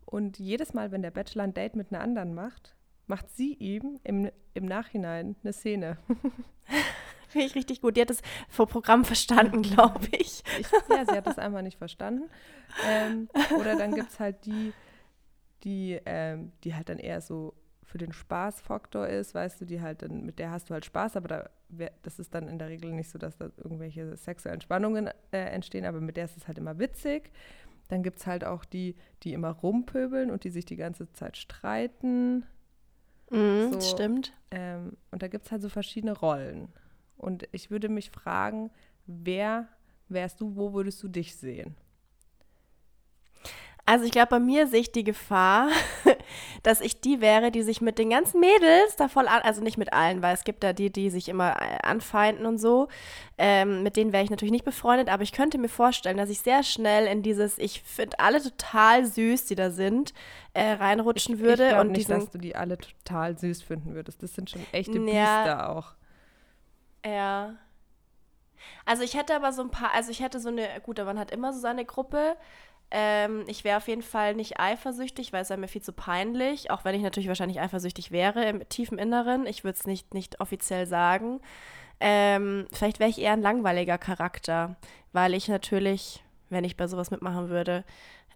und 0.06 0.40
jedes 0.40 0.74
Mal, 0.74 0.92
wenn 0.92 1.02
der 1.02 1.12
Bachelor 1.12 1.44
ein 1.44 1.54
Date 1.54 1.76
mit 1.76 1.92
einer 1.92 2.02
anderen 2.02 2.34
macht, 2.34 2.76
macht 3.08 3.30
sie 3.30 3.54
ihm 3.54 4.00
im, 4.04 4.32
im 4.54 4.66
Nachhinein 4.66 5.36
eine 5.44 5.54
Szene. 5.54 5.98
Finde 7.28 7.48
ich 7.48 7.56
richtig 7.56 7.82
gut. 7.82 7.98
Die 7.98 8.02
hat 8.02 8.10
das 8.10 8.22
vor 8.50 8.68
Programm 8.68 9.04
verstanden, 9.04 9.62
glaube 9.62 10.08
ich. 10.12 10.44
Ich, 10.60 10.72
ja, 10.90 11.06
sie 11.06 11.18
hat 11.18 11.28
das 11.28 11.38
einfach 11.38 11.62
nicht 11.62 11.78
verstanden. 11.78 12.30
Ähm, 12.88 13.30
oder 13.60 13.76
dann 13.76 13.94
gibt 13.94 14.12
es 14.12 14.20
halt 14.20 14.46
die, 14.46 14.74
die, 15.64 16.00
ähm, 16.06 16.52
die 16.64 16.76
halt 16.76 16.88
dann 16.88 17.00
eher 17.00 17.22
so 17.22 17.54
für 17.96 18.00
den 18.00 18.12
Spaßfaktor 18.12 19.08
ist, 19.08 19.34
weißt 19.34 19.62
du, 19.62 19.66
die 19.66 19.80
halt 19.80 20.02
dann, 20.02 20.26
mit 20.26 20.38
der 20.38 20.52
hast 20.52 20.70
du 20.70 20.74
halt 20.74 20.84
Spaß, 20.84 21.16
aber 21.16 21.30
da, 21.30 21.50
das 22.02 22.20
ist 22.20 22.36
dann 22.36 22.50
in 22.50 22.60
der 22.60 22.68
Regel 22.68 22.92
nicht 22.92 23.10
so, 23.10 23.18
dass 23.18 23.38
da 23.38 23.50
irgendwelche 23.56 24.18
sexuellen 24.18 24.60
Spannungen 24.60 25.08
äh, 25.32 25.38
entstehen, 25.38 25.86
aber 25.86 26.02
mit 26.02 26.18
der 26.18 26.26
ist 26.26 26.36
es 26.36 26.46
halt 26.46 26.58
immer 26.58 26.78
witzig. 26.78 27.32
Dann 27.88 28.04
gibt 28.04 28.20
es 28.20 28.28
halt 28.28 28.44
auch 28.44 28.66
die, 28.66 28.98
die 29.24 29.32
immer 29.32 29.52
rumpöbeln 29.52 30.30
und 30.30 30.44
die 30.44 30.50
sich 30.50 30.66
die 30.66 30.76
ganze 30.76 31.10
Zeit 31.14 31.38
streiten. 31.38 32.44
Mhm, 33.30 33.72
So. 33.72 33.80
Stimmt. 33.80 34.34
Ähm, 34.52 34.98
und 35.12 35.24
da 35.24 35.30
gibt 35.30 35.46
es 35.46 35.54
halt 35.54 35.62
so 35.62 35.70
verschiedene 35.70 36.18
Rollen. 36.20 36.74
Und 37.16 37.48
ich 37.54 37.72
würde 37.72 37.88
mich 37.88 38.12
fragen, 38.12 38.72
wer 39.06 39.70
wärst 40.10 40.42
du, 40.42 40.58
wo 40.58 40.74
würdest 40.74 41.02
du 41.02 41.08
dich 41.08 41.38
sehen? 41.38 41.78
Also 43.86 44.04
ich 44.04 44.12
glaube, 44.12 44.32
bei 44.32 44.40
mir 44.42 44.68
sehe 44.68 44.82
ich 44.82 44.92
die 44.92 45.06
Gefahr, 45.06 45.70
dass 46.64 46.82
ich 46.82 47.02
die 47.02 47.22
wäre, 47.22 47.52
die 47.52 47.64
sich 47.64 47.82
mit 47.82 48.00
den 48.00 48.10
ganzen 48.10 48.40
Mädels 48.40 48.96
da 48.98 49.08
voll 49.08 49.28
an, 49.28 49.42
also 49.44 49.62
nicht 49.62 49.78
mit 49.78 49.94
allen, 49.94 50.22
weil 50.22 50.34
es 50.34 50.44
gibt 50.44 50.64
da 50.64 50.74
die, 50.74 50.90
die 50.92 51.10
sich 51.10 51.30
immer 51.30 51.56
äh, 51.62 51.78
anfeinden 51.84 52.46
und 52.46 52.58
so. 52.58 52.88
Ähm, 53.38 53.84
mit 53.84 53.98
denen 53.98 54.14
wäre 54.14 54.24
ich 54.24 54.30
natürlich 54.30 54.52
nicht 54.52 54.66
befreundet, 54.66 55.10
aber 55.10 55.24
ich 55.24 55.32
könnte 55.32 55.58
mir 55.58 55.70
vorstellen, 55.70 56.18
dass 56.18 56.30
ich 56.30 56.40
sehr 56.40 56.64
schnell 56.64 57.06
in 57.08 57.22
dieses, 57.22 57.58
ich 57.58 57.82
finde 57.82 58.20
alle 58.20 58.42
total 58.42 59.06
süß, 59.06 59.46
die 59.46 59.56
da 59.56 59.72
sind, 59.72 60.14
äh, 60.54 60.72
reinrutschen 60.72 61.40
würde 61.40 61.64
ich 61.64 61.70
glaube 61.70 61.82
und 61.82 61.92
nicht, 61.92 62.08
diesen, 62.08 62.20
dass 62.20 62.30
du 62.30 62.38
die 62.38 62.56
alle 62.56 62.78
total 62.78 63.38
süß 63.38 63.62
finden 63.62 63.94
würdest. 63.94 64.24
Das 64.24 64.34
sind 64.34 64.50
schon 64.50 64.62
echte 64.72 64.98
Ja. 65.00 65.44
Biester 65.44 65.70
auch. 65.70 65.94
Ja. 67.06 67.56
Also 68.86 69.04
ich 69.04 69.16
hätte 69.16 69.36
aber 69.36 69.52
so 69.52 69.62
ein 69.62 69.70
paar, 69.70 69.94
also 69.94 70.12
ich 70.12 70.22
hätte 70.22 70.40
so 70.40 70.50
eine, 70.50 70.68
gut, 70.84 70.98
man 70.98 71.20
hat 71.20 71.32
immer 71.32 71.54
so 71.54 71.60
seine 71.60 71.86
Gruppe. 71.86 72.36
Ähm, 72.92 73.44
ich 73.48 73.64
wäre 73.64 73.78
auf 73.78 73.88
jeden 73.88 74.04
Fall 74.04 74.36
nicht 74.36 74.60
eifersüchtig, 74.60 75.34
weil 75.34 75.42
es 75.42 75.50
wäre 75.50 75.60
mir 75.60 75.68
viel 75.68 75.82
zu 75.82 75.92
peinlich, 75.92 76.72
auch 76.72 76.86
wenn 76.86 76.96
ich 76.96 77.02
natürlich 77.02 77.28
wahrscheinlich 77.28 77.60
eifersüchtig 77.60 78.12
wäre 78.12 78.46
im 78.46 78.68
tiefen 78.70 78.98
Inneren. 78.98 79.48
Ich 79.48 79.64
würde 79.64 79.78
es 79.78 79.88
nicht, 79.88 80.14
nicht 80.14 80.40
offiziell 80.40 80.86
sagen. 80.86 81.42
Ähm, 82.00 82.68
vielleicht 82.72 83.00
wäre 83.00 83.10
ich 83.10 83.20
eher 83.20 83.34
ein 83.34 83.42
langweiliger 83.42 83.98
Charakter, 83.98 84.76
weil 85.14 85.34
ich 85.34 85.48
natürlich, 85.48 86.24
wenn 86.50 86.64
ich 86.64 86.78
bei 86.78 86.88
sowas 86.88 87.10
mitmachen 87.10 87.50
würde, 87.50 87.84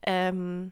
ähm, 0.04 0.72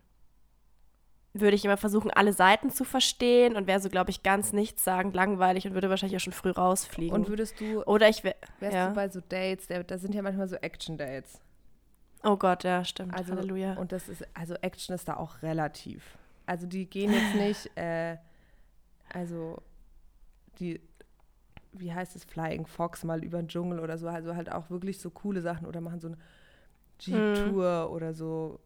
würde 1.33 1.55
ich 1.55 1.65
immer 1.65 1.77
versuchen, 1.77 2.09
alle 2.09 2.33
Seiten 2.33 2.71
zu 2.71 2.83
verstehen 2.83 3.55
und 3.55 3.67
wäre 3.67 3.79
so, 3.79 3.89
glaube 3.89 4.09
ich, 4.09 4.23
ganz 4.23 4.53
nichtssagend 4.53 5.15
langweilig 5.15 5.67
und 5.67 5.73
würde 5.73 5.89
wahrscheinlich 5.89 6.17
auch 6.17 6.23
schon 6.23 6.33
früh 6.33 6.49
rausfliegen. 6.49 7.13
Und 7.13 7.27
würdest 7.27 7.59
du, 7.59 7.83
Oder 7.83 8.09
ich 8.09 8.23
wär, 8.23 8.35
wärst 8.59 8.75
ja. 8.75 8.87
du 8.87 8.95
bei 8.95 9.09
so 9.09 9.19
Dates, 9.21 9.67
da, 9.67 9.83
da 9.83 9.97
sind 9.97 10.15
ja 10.15 10.21
manchmal 10.21 10.47
so 10.47 10.55
Action-Dates. 10.55 11.41
Oh 12.23 12.35
Gott, 12.35 12.63
ja, 12.63 12.83
stimmt. 12.83 13.13
Also, 13.13 13.35
Halleluja. 13.35 13.73
Und 13.73 13.91
das 13.91 14.09
ist, 14.09 14.25
also 14.33 14.55
Action 14.55 14.95
ist 14.95 15.07
da 15.07 15.17
auch 15.17 15.41
relativ. 15.41 16.17
Also 16.45 16.65
die 16.65 16.85
gehen 16.85 17.11
jetzt 17.11 17.35
nicht, 17.35 17.77
äh, 17.77 18.17
also 19.13 19.61
die, 20.59 20.81
wie 21.73 21.93
heißt 21.93 22.15
es, 22.15 22.23
Flying 22.23 22.65
Fox 22.65 23.03
mal 23.03 23.23
über 23.23 23.37
den 23.37 23.47
Dschungel 23.47 23.79
oder 23.79 23.97
so, 23.97 24.07
also 24.07 24.35
halt 24.35 24.51
auch 24.51 24.69
wirklich 24.69 24.99
so 24.99 25.09
coole 25.09 25.41
Sachen 25.41 25.67
oder 25.67 25.81
machen 25.81 25.99
so 25.99 26.07
eine 26.07 26.17
Jeep-Tour 26.99 27.91
oder 27.91 28.13
so, 28.13 28.59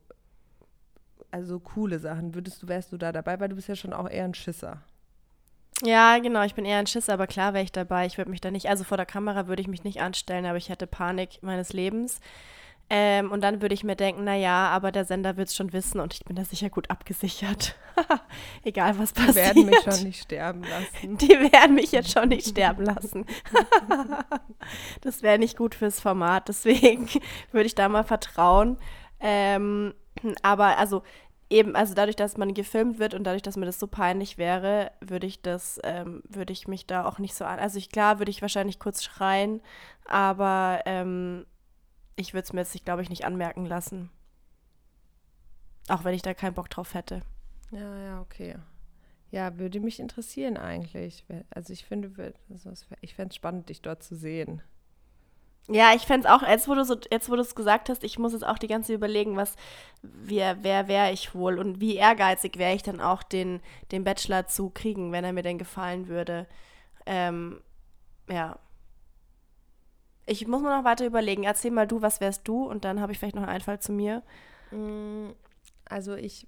also 1.31 1.59
coole 1.59 1.99
Sachen. 1.99 2.33
Würdest 2.33 2.63
du, 2.63 2.67
wärst 2.67 2.91
du 2.91 2.97
da 2.97 3.11
dabei, 3.11 3.39
weil 3.39 3.49
du 3.49 3.55
bist 3.55 3.67
ja 3.67 3.75
schon 3.75 3.93
auch 3.93 4.09
eher 4.09 4.25
ein 4.25 4.33
Schisser. 4.33 4.81
Ja, 5.83 6.19
genau, 6.19 6.43
ich 6.43 6.53
bin 6.53 6.65
eher 6.65 6.77
ein 6.77 6.87
Schisser, 6.87 7.13
aber 7.13 7.25
klar 7.25 7.53
wäre 7.53 7.63
ich 7.63 7.71
dabei. 7.71 8.05
Ich 8.05 8.17
würde 8.17 8.29
mich 8.29 8.41
da 8.41 8.51
nicht, 8.51 8.69
also 8.69 8.83
vor 8.83 8.97
der 8.97 9.05
Kamera 9.05 9.47
würde 9.47 9.61
ich 9.61 9.67
mich 9.67 9.83
nicht 9.83 10.01
anstellen, 10.01 10.45
aber 10.45 10.57
ich 10.57 10.69
hätte 10.69 10.85
Panik 10.85 11.39
meines 11.41 11.73
Lebens. 11.73 12.19
Ähm, 12.93 13.31
und 13.31 13.39
dann 13.39 13.61
würde 13.61 13.73
ich 13.73 13.85
mir 13.85 13.95
denken, 13.95 14.25
naja, 14.25 14.67
aber 14.67 14.91
der 14.91 15.05
Sender 15.05 15.37
wird 15.37 15.47
es 15.47 15.55
schon 15.55 15.71
wissen 15.71 16.01
und 16.01 16.13
ich 16.13 16.25
bin 16.25 16.35
da 16.35 16.43
sicher 16.43 16.69
gut 16.69 16.89
abgesichert. 16.89 17.77
Egal, 18.63 18.99
was 18.99 19.13
Die 19.13 19.21
passiert. 19.21 19.55
werden 19.55 19.65
mich 19.67 19.79
schon 19.79 20.03
nicht 20.03 20.23
sterben 20.23 20.63
lassen. 20.63 21.17
Die 21.17 21.29
werden 21.29 21.75
mich 21.75 21.93
jetzt 21.93 22.11
schon 22.11 22.27
nicht 22.27 22.49
sterben 22.49 22.83
lassen. 22.83 23.25
das 25.01 25.23
wäre 25.23 25.39
nicht 25.39 25.55
gut 25.55 25.73
fürs 25.73 26.01
Format, 26.01 26.49
deswegen 26.49 27.07
würde 27.53 27.67
ich 27.67 27.75
da 27.75 27.87
mal 27.87 28.03
vertrauen. 28.03 28.75
Ähm, 29.21 29.93
aber 30.41 30.77
also 30.77 31.03
eben, 31.49 31.77
also 31.77 31.93
dadurch, 31.93 32.17
dass 32.17 32.35
man 32.35 32.53
gefilmt 32.53 32.99
wird 32.99 33.13
und 33.13 33.23
dadurch, 33.23 33.41
dass 33.41 33.55
mir 33.55 33.67
das 33.67 33.79
so 33.79 33.87
peinlich 33.87 34.37
wäre, 34.37 34.91
würde 34.99 35.27
ich 35.27 35.41
das, 35.41 35.79
ähm, 35.85 36.23
würde 36.27 36.51
ich 36.51 36.67
mich 36.67 36.87
da 36.87 37.05
auch 37.05 37.19
nicht 37.19 37.35
so 37.35 37.45
an. 37.45 37.57
Also 37.57 37.77
ich, 37.77 37.89
klar, 37.89 38.19
würde 38.19 38.31
ich 38.31 38.41
wahrscheinlich 38.41 38.79
kurz 38.79 39.01
schreien, 39.01 39.61
aber 40.03 40.81
ähm, 40.85 41.45
ich 42.15 42.33
würde 42.33 42.43
es 42.43 42.53
mir 42.53 42.61
jetzt, 42.61 42.85
glaube 42.85 43.01
ich, 43.01 43.09
nicht 43.09 43.25
anmerken 43.25 43.65
lassen. 43.65 44.09
Auch 45.87 46.03
wenn 46.03 46.13
ich 46.13 46.21
da 46.21 46.33
keinen 46.33 46.53
Bock 46.53 46.69
drauf 46.69 46.93
hätte. 46.93 47.21
Ja, 47.71 47.97
ja, 47.97 48.21
okay. 48.21 48.55
Ja, 49.31 49.57
würde 49.57 49.79
mich 49.79 49.99
interessieren 49.99 50.57
eigentlich. 50.57 51.25
Also 51.49 51.73
ich 51.73 51.85
finde, 51.85 52.33
also 52.49 52.71
ich 53.01 53.15
fände 53.15 53.29
es 53.29 53.35
spannend, 53.35 53.69
dich 53.69 53.81
dort 53.81 54.03
zu 54.03 54.15
sehen. 54.15 54.61
Ja, 55.69 55.93
ich 55.95 56.01
fände 56.01 56.27
es 56.27 56.33
auch, 56.33 56.41
jetzt 56.45 56.67
wo 56.67 56.75
du 56.75 56.83
so, 56.83 56.97
jetzt 57.11 57.29
wo 57.29 57.35
du 57.35 57.41
es 57.41 57.55
gesagt 57.55 57.87
hast, 57.89 58.03
ich 58.03 58.19
muss 58.19 58.33
jetzt 58.33 58.45
auch 58.45 58.57
die 58.57 58.67
ganze 58.67 58.93
überlegen, 58.93 59.37
was, 59.37 59.55
wer, 60.01 60.63
wer 60.63 60.87
wäre 60.89 61.11
ich 61.11 61.33
wohl 61.33 61.59
und 61.59 61.79
wie 61.79 61.95
ehrgeizig 61.95 62.57
wäre 62.57 62.75
ich 62.75 62.83
dann 62.83 62.99
auch, 62.99 63.23
den, 63.23 63.61
den 63.91 64.03
Bachelor 64.03 64.47
zu 64.47 64.69
kriegen, 64.69 65.11
wenn 65.13 65.23
er 65.23 65.33
mir 65.33 65.43
denn 65.43 65.59
gefallen 65.59 66.07
würde. 66.07 66.47
Ähm, 67.05 67.61
ja. 68.29 68.59
Ich 70.25 70.47
muss 70.47 70.61
mir 70.61 70.75
noch 70.75 70.83
weiter 70.85 71.05
überlegen. 71.05 71.43
Erzähl 71.43 71.71
mal 71.71 71.87
du, 71.87 72.01
was 72.01 72.21
wärst 72.21 72.47
du? 72.47 72.63
Und 72.65 72.85
dann 72.85 72.99
habe 73.01 73.11
ich 73.11 73.19
vielleicht 73.19 73.35
noch 73.35 73.43
einen 73.43 73.51
Einfall 73.51 73.79
zu 73.79 73.91
mir. 73.91 74.23
Mm, 74.71 75.31
Also 75.85 76.15
ich 76.15 76.47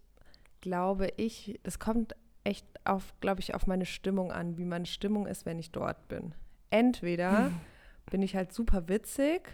glaube, 0.62 1.12
ich, 1.18 1.60
das 1.64 1.80
kommt 1.80 2.16
echt 2.44 2.66
auf, 2.86 3.14
glaube 3.20 3.42
ich, 3.42 3.56
auf 3.56 3.68
meine 3.68 3.86
Stimmung 3.86 4.32
an, 4.32 4.58
wie 4.58 4.66
meine 4.66 4.86
Stimmung 4.86 5.28
ist, 5.28 5.46
wenn 5.46 5.60
ich 5.60 5.72
dort 5.72 6.08
bin. 6.08 6.34
Entweder 6.70 7.52
bin 8.12 8.22
ich 8.22 8.36
halt 8.36 8.54
super 8.54 8.88
witzig 8.88 9.50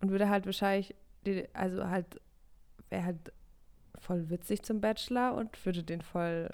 und 0.00 0.10
würde 0.10 0.28
halt 0.28 0.46
wahrscheinlich, 0.46 0.94
also 1.52 1.88
halt, 1.88 2.20
wäre 2.90 3.04
halt 3.04 3.32
voll 3.98 4.30
witzig 4.30 4.62
zum 4.62 4.80
Bachelor 4.80 5.34
und 5.34 5.64
würde 5.66 5.82
den 5.82 6.00
voll, 6.02 6.48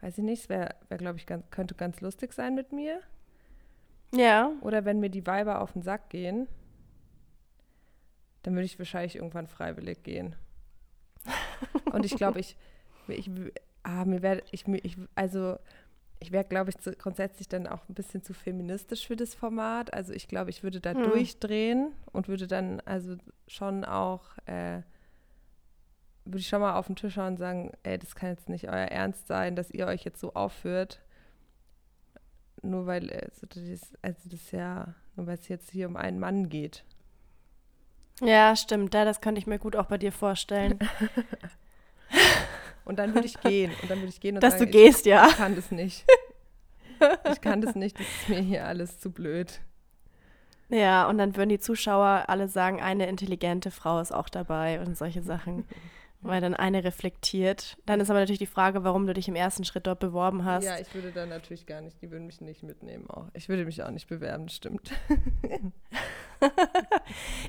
weiß 0.00 0.18
ich 0.18 0.24
nicht, 0.24 0.42
es 0.42 0.48
wäre, 0.48 0.74
wär, 0.88 0.98
glaube 0.98 1.18
ich, 1.18 1.26
ganz, 1.26 1.44
könnte 1.50 1.74
ganz 1.74 2.00
lustig 2.00 2.32
sein 2.32 2.54
mit 2.54 2.72
mir. 2.72 3.00
Ja. 4.14 4.52
Oder 4.62 4.84
wenn 4.84 5.00
mir 5.00 5.10
die 5.10 5.26
Weiber 5.26 5.60
auf 5.60 5.72
den 5.72 5.82
Sack 5.82 6.08
gehen, 6.10 6.48
dann 8.42 8.54
würde 8.54 8.64
ich 8.64 8.78
wahrscheinlich 8.78 9.16
irgendwann 9.16 9.46
freiwillig 9.46 10.02
gehen. 10.02 10.34
Und 11.92 12.04
ich 12.04 12.16
glaube, 12.16 12.40
ich, 12.40 12.56
ich, 13.08 13.30
ah, 13.82 14.04
mir 14.04 14.22
wäre, 14.22 14.42
ich, 14.50 14.66
ich, 14.68 14.96
also 15.14 15.58
ich 16.20 16.32
wäre, 16.32 16.44
glaube 16.44 16.70
ich, 16.70 16.78
zu, 16.78 16.92
grundsätzlich 16.92 17.48
dann 17.48 17.66
auch 17.66 17.88
ein 17.88 17.94
bisschen 17.94 18.22
zu 18.22 18.32
feministisch 18.34 19.06
für 19.06 19.16
das 19.16 19.34
Format. 19.34 19.92
Also 19.92 20.12
ich 20.12 20.28
glaube, 20.28 20.50
ich 20.50 20.62
würde 20.62 20.80
da 20.80 20.94
Hm. 20.94 21.04
durchdrehen 21.04 21.92
und 22.12 22.28
würde 22.28 22.46
dann 22.46 22.80
also 22.80 23.16
schon 23.46 23.84
auch, 23.84 24.24
äh, 24.46 24.82
würde 26.24 26.38
ich 26.40 26.48
schon 26.48 26.60
mal 26.60 26.74
auf 26.76 26.86
den 26.86 26.96
Tisch 26.96 27.14
schauen 27.14 27.28
und 27.34 27.36
sagen, 27.38 27.72
ey, 27.82 27.98
das 27.98 28.14
kann 28.14 28.30
jetzt 28.30 28.48
nicht 28.48 28.68
euer 28.68 28.86
Ernst 28.88 29.26
sein, 29.28 29.56
dass 29.56 29.70
ihr 29.70 29.86
euch 29.86 30.04
jetzt 30.04 30.20
so 30.20 30.34
aufführt. 30.34 31.00
Nur 32.62 32.86
weil, 32.86 33.10
also 33.10 33.46
das, 33.46 33.94
also 34.02 34.28
das 34.28 34.50
ja, 34.50 34.94
nur 35.16 35.26
weil 35.26 35.38
es 35.38 35.48
jetzt 35.48 35.70
hier 35.70 35.88
um 35.88 35.96
einen 35.96 36.18
Mann 36.18 36.48
geht. 36.48 36.84
Ja, 38.20 38.56
stimmt. 38.56 38.94
Ja, 38.94 39.04
das 39.04 39.20
könnte 39.20 39.38
ich 39.38 39.46
mir 39.46 39.58
gut 39.58 39.76
auch 39.76 39.86
bei 39.86 39.98
dir 39.98 40.12
vorstellen. 40.12 40.78
Und 42.84 42.98
dann 42.98 43.14
würde 43.14 43.26
ich 43.26 43.38
gehen. 43.40 43.70
Und 43.82 43.90
dann 43.90 43.98
würde 43.98 44.08
ich 44.08 44.18
gehen 44.18 44.36
und 44.36 44.42
Dass 44.42 44.54
du 44.54 44.60
sagen, 44.60 44.70
gehst, 44.70 45.04
ja. 45.04 45.26
ich 45.28 45.36
kann 45.36 45.54
das 45.54 45.70
nicht. 45.70 46.06
Ich 47.30 47.40
kann 47.42 47.60
das 47.60 47.74
nicht, 47.74 48.00
das 48.00 48.06
ist 48.06 48.28
mir 48.30 48.40
hier 48.40 48.66
alles 48.66 48.98
zu 48.98 49.10
blöd. 49.10 49.60
Ja, 50.70 51.08
und 51.08 51.18
dann 51.18 51.36
würden 51.36 51.50
die 51.50 51.58
Zuschauer 51.58 52.24
alle 52.28 52.48
sagen, 52.48 52.80
eine 52.80 53.06
intelligente 53.06 53.70
Frau 53.70 54.00
ist 54.00 54.12
auch 54.12 54.28
dabei 54.28 54.80
und 54.80 54.96
solche 54.96 55.22
Sachen. 55.22 55.64
Weil 56.20 56.40
dann 56.40 56.54
eine 56.54 56.82
reflektiert. 56.82 57.76
Dann 57.86 58.00
ist 58.00 58.10
aber 58.10 58.18
natürlich 58.18 58.40
die 58.40 58.46
Frage, 58.46 58.82
warum 58.82 59.06
du 59.06 59.14
dich 59.14 59.28
im 59.28 59.36
ersten 59.36 59.64
Schritt 59.64 59.86
dort 59.86 60.00
beworben 60.00 60.44
hast. 60.44 60.64
Ja, 60.64 60.78
ich 60.78 60.92
würde 60.92 61.12
dann 61.12 61.28
natürlich 61.28 61.64
gar 61.64 61.80
nicht, 61.80 62.02
die 62.02 62.10
würden 62.10 62.26
mich 62.26 62.40
nicht 62.40 62.64
mitnehmen 62.64 63.08
auch. 63.08 63.26
Ich 63.34 63.48
würde 63.48 63.64
mich 63.64 63.82
auch 63.84 63.90
nicht 63.90 64.08
bewerben, 64.08 64.48
stimmt. 64.48 64.90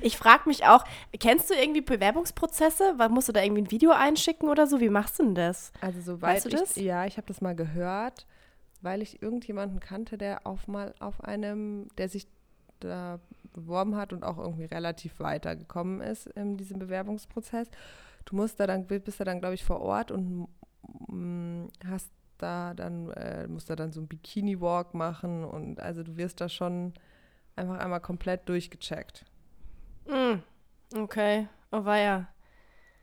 Ich 0.02 0.16
frage 0.16 0.48
mich 0.48 0.64
auch, 0.66 0.84
kennst 1.18 1.50
du 1.50 1.54
irgendwie 1.54 1.80
Bewerbungsprozesse? 1.80 2.96
Musst 3.10 3.28
du 3.28 3.32
da 3.32 3.42
irgendwie 3.42 3.62
ein 3.62 3.70
Video 3.70 3.92
einschicken 3.92 4.48
oder 4.48 4.66
so? 4.66 4.80
Wie 4.80 4.88
machst 4.88 5.18
du 5.18 5.24
denn 5.24 5.34
das? 5.34 5.72
Also 5.80 6.00
soweit 6.00 6.36
Weißt 6.36 6.46
du 6.46 6.50
das? 6.50 6.76
ich, 6.76 6.84
ja, 6.84 7.06
ich 7.06 7.16
habe 7.16 7.26
das 7.26 7.40
mal 7.40 7.54
gehört, 7.54 8.26
weil 8.80 9.02
ich 9.02 9.22
irgendjemanden 9.22 9.80
kannte, 9.80 10.18
der 10.18 10.46
auf 10.46 10.66
mal 10.66 10.94
auf 10.98 11.22
einem, 11.22 11.88
der 11.98 12.08
sich 12.08 12.26
da 12.80 13.20
beworben 13.52 13.96
hat 13.96 14.12
und 14.12 14.24
auch 14.24 14.38
irgendwie 14.38 14.64
relativ 14.64 15.20
weitergekommen 15.20 16.00
ist 16.00 16.26
in 16.26 16.56
diesem 16.56 16.78
Bewerbungsprozess. 16.78 17.68
Du 18.24 18.36
musst 18.36 18.60
da 18.60 18.66
dann, 18.66 18.86
bist 18.86 19.20
da 19.20 19.24
dann, 19.24 19.40
glaube 19.40 19.54
ich, 19.54 19.64
vor 19.64 19.80
Ort 19.80 20.10
und 20.10 20.48
mm, 21.08 21.66
hast 21.86 22.10
da 22.38 22.74
dann, 22.74 23.10
äh, 23.10 23.46
musst 23.48 23.70
da 23.70 23.76
dann 23.76 23.92
so 23.92 24.00
einen 24.00 24.08
Bikini-Walk 24.08 24.94
machen 24.94 25.44
und 25.44 25.80
also 25.80 26.02
du 26.02 26.16
wirst 26.16 26.40
da 26.40 26.48
schon 26.48 26.94
einfach 27.56 27.78
einmal 27.78 28.00
komplett 28.00 28.48
durchgecheckt, 28.48 29.24
Hm, 30.06 30.42
okay. 30.96 31.48
Oh 31.72 31.84
weia. 31.84 32.28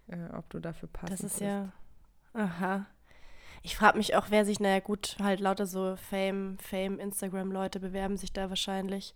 äh, 0.08 0.30
ob 0.36 0.50
du 0.50 0.60
dafür 0.60 0.90
passend 0.90 1.12
Das 1.12 1.24
ist 1.24 1.40
bist. 1.40 1.42
ja. 1.42 1.72
Aha. 2.34 2.86
Ich 3.64 3.76
frage 3.76 3.98
mich 3.98 4.16
auch, 4.16 4.28
wer 4.30 4.46
sich, 4.46 4.60
naja 4.60 4.80
gut, 4.80 5.18
halt 5.22 5.40
lauter 5.40 5.66
so 5.68 5.96
Fame, 5.98 6.58
Fame, 6.60 7.00
Instagram-Leute 7.00 7.80
bewerben 7.80 8.18
sich 8.18 8.32
da 8.34 8.50
wahrscheinlich. 8.50 9.14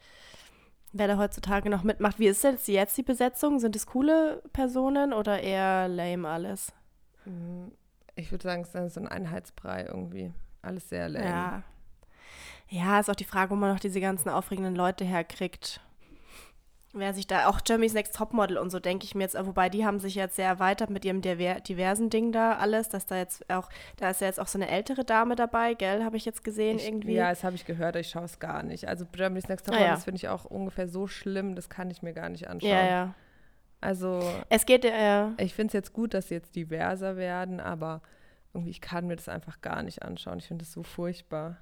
Wer 0.94 1.08
da 1.08 1.18
heutzutage 1.18 1.70
noch 1.70 1.84
mitmacht. 1.84 2.20
Wie 2.20 2.28
ist 2.28 2.44
denn 2.44 2.54
jetzt 2.54 2.68
die, 2.68 2.74
jetzt 2.74 2.98
die 2.98 3.04
Besetzung? 3.04 3.60
Sind 3.60 3.76
es 3.76 3.86
coole 3.86 4.42
Personen 4.52 5.14
oder 5.14 5.42
eher 5.42 5.88
lame 5.88 6.28
alles? 6.28 6.74
Mm, 7.26 7.68
Ich 8.16 8.32
würde 8.32 8.44
sagen, 8.44 8.64
es 8.64 8.76
ist 8.76 8.94
so 8.96 9.00
ein 9.02 9.08
Einheitsbrei 9.08 9.86
irgendwie. 9.86 10.34
Alles 10.62 10.90
sehr 10.90 11.08
lame. 11.10 11.26
Ja. 11.26 11.64
Ja, 12.68 13.00
ist 13.00 13.10
auch 13.10 13.16
die 13.16 13.24
Frage, 13.26 13.52
wo 13.52 13.56
man 13.56 13.72
noch 13.74 13.80
diese 13.80 14.00
ganzen 14.00 14.30
aufregenden 14.30 14.76
Leute 14.76 15.04
herkriegt. 15.04 15.82
Wer 16.94 17.14
sich 17.14 17.26
da, 17.26 17.48
auch 17.48 17.62
Jeremy's 17.66 17.94
Next 17.94 18.16
Topmodel 18.16 18.58
und 18.58 18.70
so, 18.70 18.80
denke 18.80 19.06
ich 19.06 19.16
mir 19.16 19.24
jetzt, 19.24 19.38
wobei 19.46 19.70
die 19.70 19.86
haben 19.86 20.00
sich 20.02 20.16
jetzt 20.16 20.36
sehr 20.36 20.48
erweitert 20.48 20.90
mit 20.90 21.06
ihrem 21.06 21.22
diver 21.22 21.62
diversen 21.62 22.10
Ding 22.10 22.34
da 22.34 22.58
alles, 22.58 22.90
dass 22.90 23.06
da 23.06 23.16
jetzt 23.18 23.50
auch, 23.50 23.70
da 23.96 24.10
ist 24.10 24.20
ja 24.20 24.28
jetzt 24.28 24.42
auch 24.42 24.48
so 24.48 24.58
eine 24.58 24.68
ältere 24.70 25.06
Dame 25.06 25.36
dabei, 25.38 25.74
gell, 25.74 26.04
habe 26.04 26.18
ich 26.18 26.26
jetzt 26.26 26.44
gesehen 26.44 26.78
Ich, 26.80 26.86
irgendwie. 26.88 27.14
Ja, 27.14 27.30
das 27.30 27.46
habe 27.46 27.56
ich 27.56 27.64
gehört, 27.66 27.96
ich 27.96 28.10
schaue 28.10 28.26
es 28.26 28.40
gar 28.40 28.64
nicht. 28.64 28.90
Also 28.90 29.06
Germany's 29.10 29.48
Next 29.48 29.66
Top 29.68 29.76
Ah, 29.76 29.78
Model, 29.78 29.88
ja. 29.88 29.96
das 29.96 30.04
finde 30.04 30.18
ich 30.18 30.28
auch 30.28 30.44
ungefähr 30.44 30.90
so 30.90 31.08
schlimm, 31.08 31.56
das 31.56 31.70
kann 31.70 31.90
ich 31.90 32.02
mir 32.02 32.12
gar 32.14 32.28
nicht 32.28 32.50
anschauen. 32.50 32.72
ja, 32.72 32.86
ja. 32.86 33.14
Also 33.80 34.22
Es 34.50 34.66
geht 34.66 34.84
ja, 34.84 34.96
ja. 34.96 35.34
ich 35.38 35.54
finde 35.56 35.68
es 35.68 35.74
jetzt 35.74 35.94
gut, 35.94 36.14
dass 36.14 36.28
sie 36.28 36.36
jetzt 36.36 36.56
diverser 36.56 37.16
werden, 37.16 37.60
aber 37.60 38.02
irgendwie, 38.54 38.70
ich 38.70 38.82
kann 38.82 39.08
mir 39.08 39.16
das 39.16 39.30
einfach 39.30 39.62
gar 39.62 39.82
nicht 39.82 40.04
anschauen. 40.04 40.38
Ich 40.40 40.48
finde 40.48 40.66
das 40.66 40.74
so 40.74 40.84
furchtbar. 40.84 41.58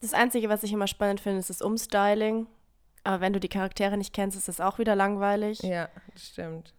Das 0.00 0.12
Einzige, 0.12 0.48
was 0.50 0.62
ich 0.62 0.72
immer 0.72 0.86
spannend 0.88 1.20
finde, 1.20 1.38
ist 1.38 1.48
das 1.48 1.62
Umstyling. 1.62 2.46
Aber 3.04 3.20
wenn 3.20 3.32
du 3.32 3.40
die 3.40 3.48
Charaktere 3.48 3.96
nicht 3.96 4.14
kennst, 4.14 4.36
ist 4.36 4.48
das 4.48 4.60
auch 4.60 4.78
wieder 4.78 4.96
langweilig. 4.96 5.62
Ja, 5.62 5.88
das 6.12 6.28
stimmt. 6.28 6.72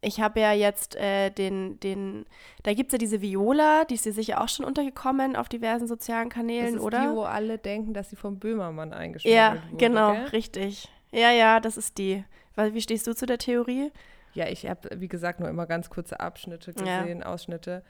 ich 0.00 0.20
habe 0.20 0.40
ja 0.40 0.52
jetzt 0.52 0.96
äh, 0.96 1.30
den, 1.30 1.78
den, 1.80 2.24
da 2.62 2.72
gibt 2.72 2.88
es 2.88 2.92
ja 2.92 2.98
diese 2.98 3.20
Viola, 3.20 3.84
die 3.84 3.94
ist 3.94 4.04
dir 4.06 4.12
sicher 4.12 4.40
auch 4.40 4.48
schon 4.48 4.64
untergekommen 4.64 5.36
auf 5.36 5.48
diversen 5.48 5.86
sozialen 5.86 6.28
Kanälen, 6.30 6.74
das 6.74 6.80
ist 6.80 6.80
oder? 6.80 7.00
die, 7.02 7.16
wo 7.16 7.22
alle 7.22 7.58
denken, 7.58 7.92
dass 7.94 8.10
sie 8.10 8.16
vom 8.16 8.38
Böhmermann 8.38 8.92
eingeschrieben 8.92 9.36
ja, 9.36 9.62
wurde. 9.70 9.76
genau, 9.76 10.12
gell? 10.12 10.24
richtig. 10.26 10.88
Ja, 11.10 11.30
ja, 11.30 11.60
das 11.60 11.76
ist 11.76 11.98
die. 11.98 12.24
Weil, 12.54 12.74
wie 12.74 12.80
stehst 12.80 13.06
du 13.06 13.14
zu 13.14 13.26
der 13.26 13.38
Theorie? 13.38 13.92
Ja, 14.34 14.46
ich 14.48 14.66
habe, 14.66 14.88
wie 15.00 15.08
gesagt, 15.08 15.40
nur 15.40 15.48
immer 15.48 15.66
ganz 15.66 15.90
kurze 15.90 16.20
Abschnitte 16.20 16.72
Ja. 16.78 17.00
gesehen, 17.00 17.22
Ausschnitte. 17.22 17.82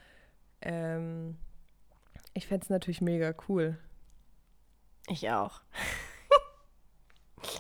Ähm, 0.61 1.37
ich 2.35 2.47
fände 2.47 2.65
es 2.65 2.71
natürlich 2.71 3.01
mega 3.01 3.35
cool. 3.49 3.79
Ich 5.09 5.31
auch. 5.31 5.61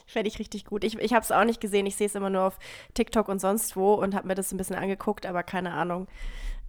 Fände 0.06 0.28
ich 0.28 0.38
richtig 0.38 0.64
gut. 0.64 0.84
Ich, 0.84 0.98
ich 0.98 1.12
habe 1.14 1.22
es 1.22 1.32
auch 1.32 1.44
nicht 1.44 1.60
gesehen. 1.60 1.86
Ich 1.86 1.96
sehe 1.96 2.06
es 2.06 2.14
immer 2.14 2.30
nur 2.30 2.42
auf 2.42 2.58
TikTok 2.94 3.28
und 3.28 3.40
sonst 3.40 3.76
wo 3.76 3.94
und 3.94 4.14
habe 4.14 4.26
mir 4.28 4.34
das 4.34 4.52
ein 4.52 4.56
bisschen 4.58 4.76
angeguckt, 4.76 5.26
aber 5.26 5.42
keine 5.42 5.72
Ahnung. 5.72 6.06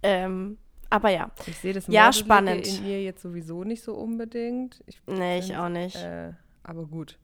Ähm, 0.02 0.58
aber 0.88 1.10
ja, 1.10 1.30
Ich 1.46 1.58
sehe 1.58 1.72
das 1.72 1.86
Ja, 1.86 2.12
spannend. 2.12 2.66
in 2.66 2.86
ihr 2.86 3.02
jetzt 3.02 3.22
sowieso 3.22 3.64
nicht 3.64 3.82
so 3.82 3.94
unbedingt. 3.94 4.82
Ich 4.86 5.00
nee, 5.06 5.38
ich 5.38 5.56
auch 5.56 5.68
nicht. 5.68 5.96
Äh, 5.96 6.32
aber 6.64 6.86
gut. 6.86 7.18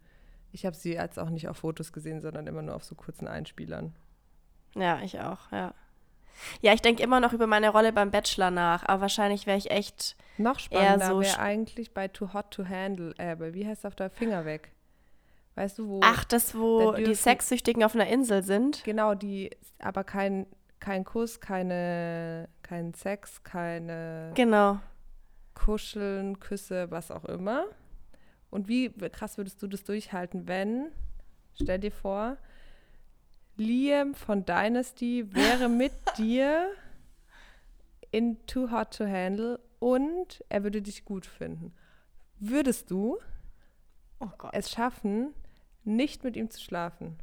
Ich 0.52 0.64
habe 0.64 0.76
sie 0.76 0.95
jetzt 0.95 1.19
auch 1.19 1.31
nicht 1.31 1.49
auf 1.49 1.59
Fotos 1.59 1.93
gesehen, 1.93 2.21
sondern 2.21 2.47
immer 2.47 2.62
nur 2.62 2.76
auf 2.76 2.85
so 2.85 2.95
kurzen 2.95 3.26
Einspielern. 3.28 3.95
Ja, 4.75 5.00
ich 5.02 5.21
auch, 5.21 5.50
ja. 5.52 5.75
Ja, 6.61 6.73
ich 6.75 6.83
denke 6.83 7.02
immer 7.02 7.19
noch 7.21 7.33
über 7.33 7.47
meine 7.47 7.71
Rolle 7.71 7.93
beim 7.93 8.11
Bachelor 8.11 8.50
nach, 8.50 8.85
aber 8.87 9.02
wahrscheinlich 9.02 9.47
wäre 9.47 9.59
ich 9.59 9.71
echt. 9.71 10.16
Noch 10.38 10.59
spannender 10.59 11.09
so 11.09 11.21
wäre 11.21 11.38
eigentlich 11.38 11.95
bei 11.95 12.09
Too 12.09 12.33
Hot 12.35 12.50
to 12.50 12.69
Handle, 12.69 13.14
äh, 13.19 13.35
bei 13.37 13.55
wie 13.55 13.66
heißt 13.66 13.87
auf 13.87 13.95
der 13.95 14.11
Finger 14.11 14.45
weg? 14.45 14.71
Weißt 15.57 15.79
du, 15.79 15.89
wo? 15.89 16.01
Ach, 16.03 16.25
das, 16.25 16.55
wo 16.55 16.93
die 16.93 17.15
Sexsüchtigen 17.15 17.83
auf 17.83 17.95
einer 17.95 18.07
Insel 18.07 18.43
sind. 18.43 18.85
Genau, 18.85 19.15
die, 19.15 19.51
aber 19.79 20.05
kein, 20.05 20.47
kein 20.81 21.05
Kuss, 21.05 21.41
keine, 21.41 22.49
kein 22.63 22.93
Sex, 22.93 23.43
keine 23.43 24.33
Genau. 24.35 24.79
Kuscheln, 25.55 26.39
Küsse, 26.41 26.91
was 26.91 27.11
auch 27.11 27.25
immer. 27.25 27.65
Und 28.51 28.69
wie 28.69 28.91
krass 28.91 29.39
würdest 29.39 29.63
du 29.63 29.67
das 29.67 29.83
durchhalten, 29.85 30.47
wenn, 30.47 30.93
stell 31.55 31.79
dir 31.79 31.91
vor, 31.91 32.37
Liam 33.57 34.15
von 34.15 34.45
Dynasty 34.45 35.35
wäre 35.35 35.71
mit 35.71 35.93
dir 36.19 36.69
in 38.11 38.47
Too 38.47 38.71
Hot 38.71 38.95
to 38.99 39.07
Handle 39.07 39.59
und 39.79 40.45
er 40.51 40.63
würde 40.63 40.83
dich 40.83 41.07
gut 41.07 41.25
finden. 41.25 41.75
Würdest 42.39 42.91
du 42.91 43.19
Oh 44.19 44.29
es 44.53 44.71
schaffen, 44.71 45.35
nicht 45.87 46.25
mit 46.25 46.37
ihm 46.37 46.50
zu 46.50 46.61
schlafen? 46.61 47.16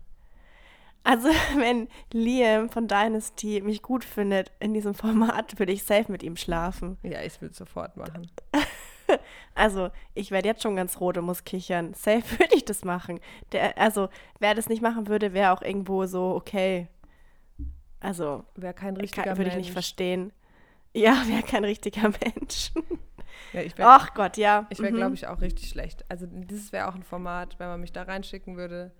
Also, 1.03 1.27
wenn 1.57 1.87
Liam 2.11 2.69
von 2.69 2.87
Dynasty 2.87 3.61
mich 3.61 3.81
gut 3.81 4.03
findet 4.03 4.51
in 4.59 4.73
diesem 4.73 4.93
Format, 4.93 5.59
würde 5.59 5.73
ich 5.73 5.83
safe 5.83 6.11
mit 6.11 6.23
ihm 6.23 6.37
schlafen. 6.37 6.97
Ja, 7.03 7.21
ich 7.21 7.41
würde 7.41 7.51
es 7.51 7.57
sofort 7.57 7.97
machen. 7.97 8.29
Also, 9.55 9.91
ich 10.15 10.31
werde 10.31 10.47
jetzt 10.47 10.63
schon 10.63 10.75
ganz 10.75 10.99
rot 10.99 11.17
und 11.17 11.25
muss 11.25 11.43
kichern. 11.43 11.93
Safe 11.93 12.23
würde 12.39 12.55
ich 12.55 12.65
das 12.65 12.83
machen. 12.83 13.19
Der, 13.51 13.77
also, 13.77 14.09
wer 14.39 14.55
das 14.55 14.69
nicht 14.69 14.81
machen 14.81 15.07
würde, 15.07 15.33
wäre 15.33 15.51
auch 15.51 15.61
irgendwo 15.61 16.07
so, 16.07 16.33
okay. 16.35 16.87
Also, 17.99 18.45
Wäre 18.55 18.73
kein 18.73 18.95
kann, 18.95 19.01
richtiger 19.01 19.37
würde 19.37 19.51
ich 19.51 19.55
nicht 19.57 19.71
verstehen. 19.71 20.31
Ja, 20.93 21.23
wäre 21.27 21.43
kein 21.43 21.63
richtiger 21.63 22.09
Mensch. 22.09 22.71
Ja, 23.51 23.61
ich 23.61 23.77
wäre, 23.77 23.89
Ach 23.89 24.13
Gott, 24.13 24.37
ja. 24.37 24.65
ich 24.69 24.79
wär, 24.79 24.91
Mhm. 24.91 24.95
glaube 24.95 25.15
ich, 25.15 25.27
auch 25.27 25.41
richtig 25.41 25.69
schlecht. 25.69 26.05
Also 26.09 26.25
dieses 26.27 26.71
wäre 26.71 26.87
auch 26.87 26.95
ein 26.95 27.03
Format, 27.03 27.59
wenn 27.59 27.67
man 27.67 27.81
mich 27.81 27.91
da 27.91 28.03
reinschicken 28.03 28.57
würde. 28.57 28.91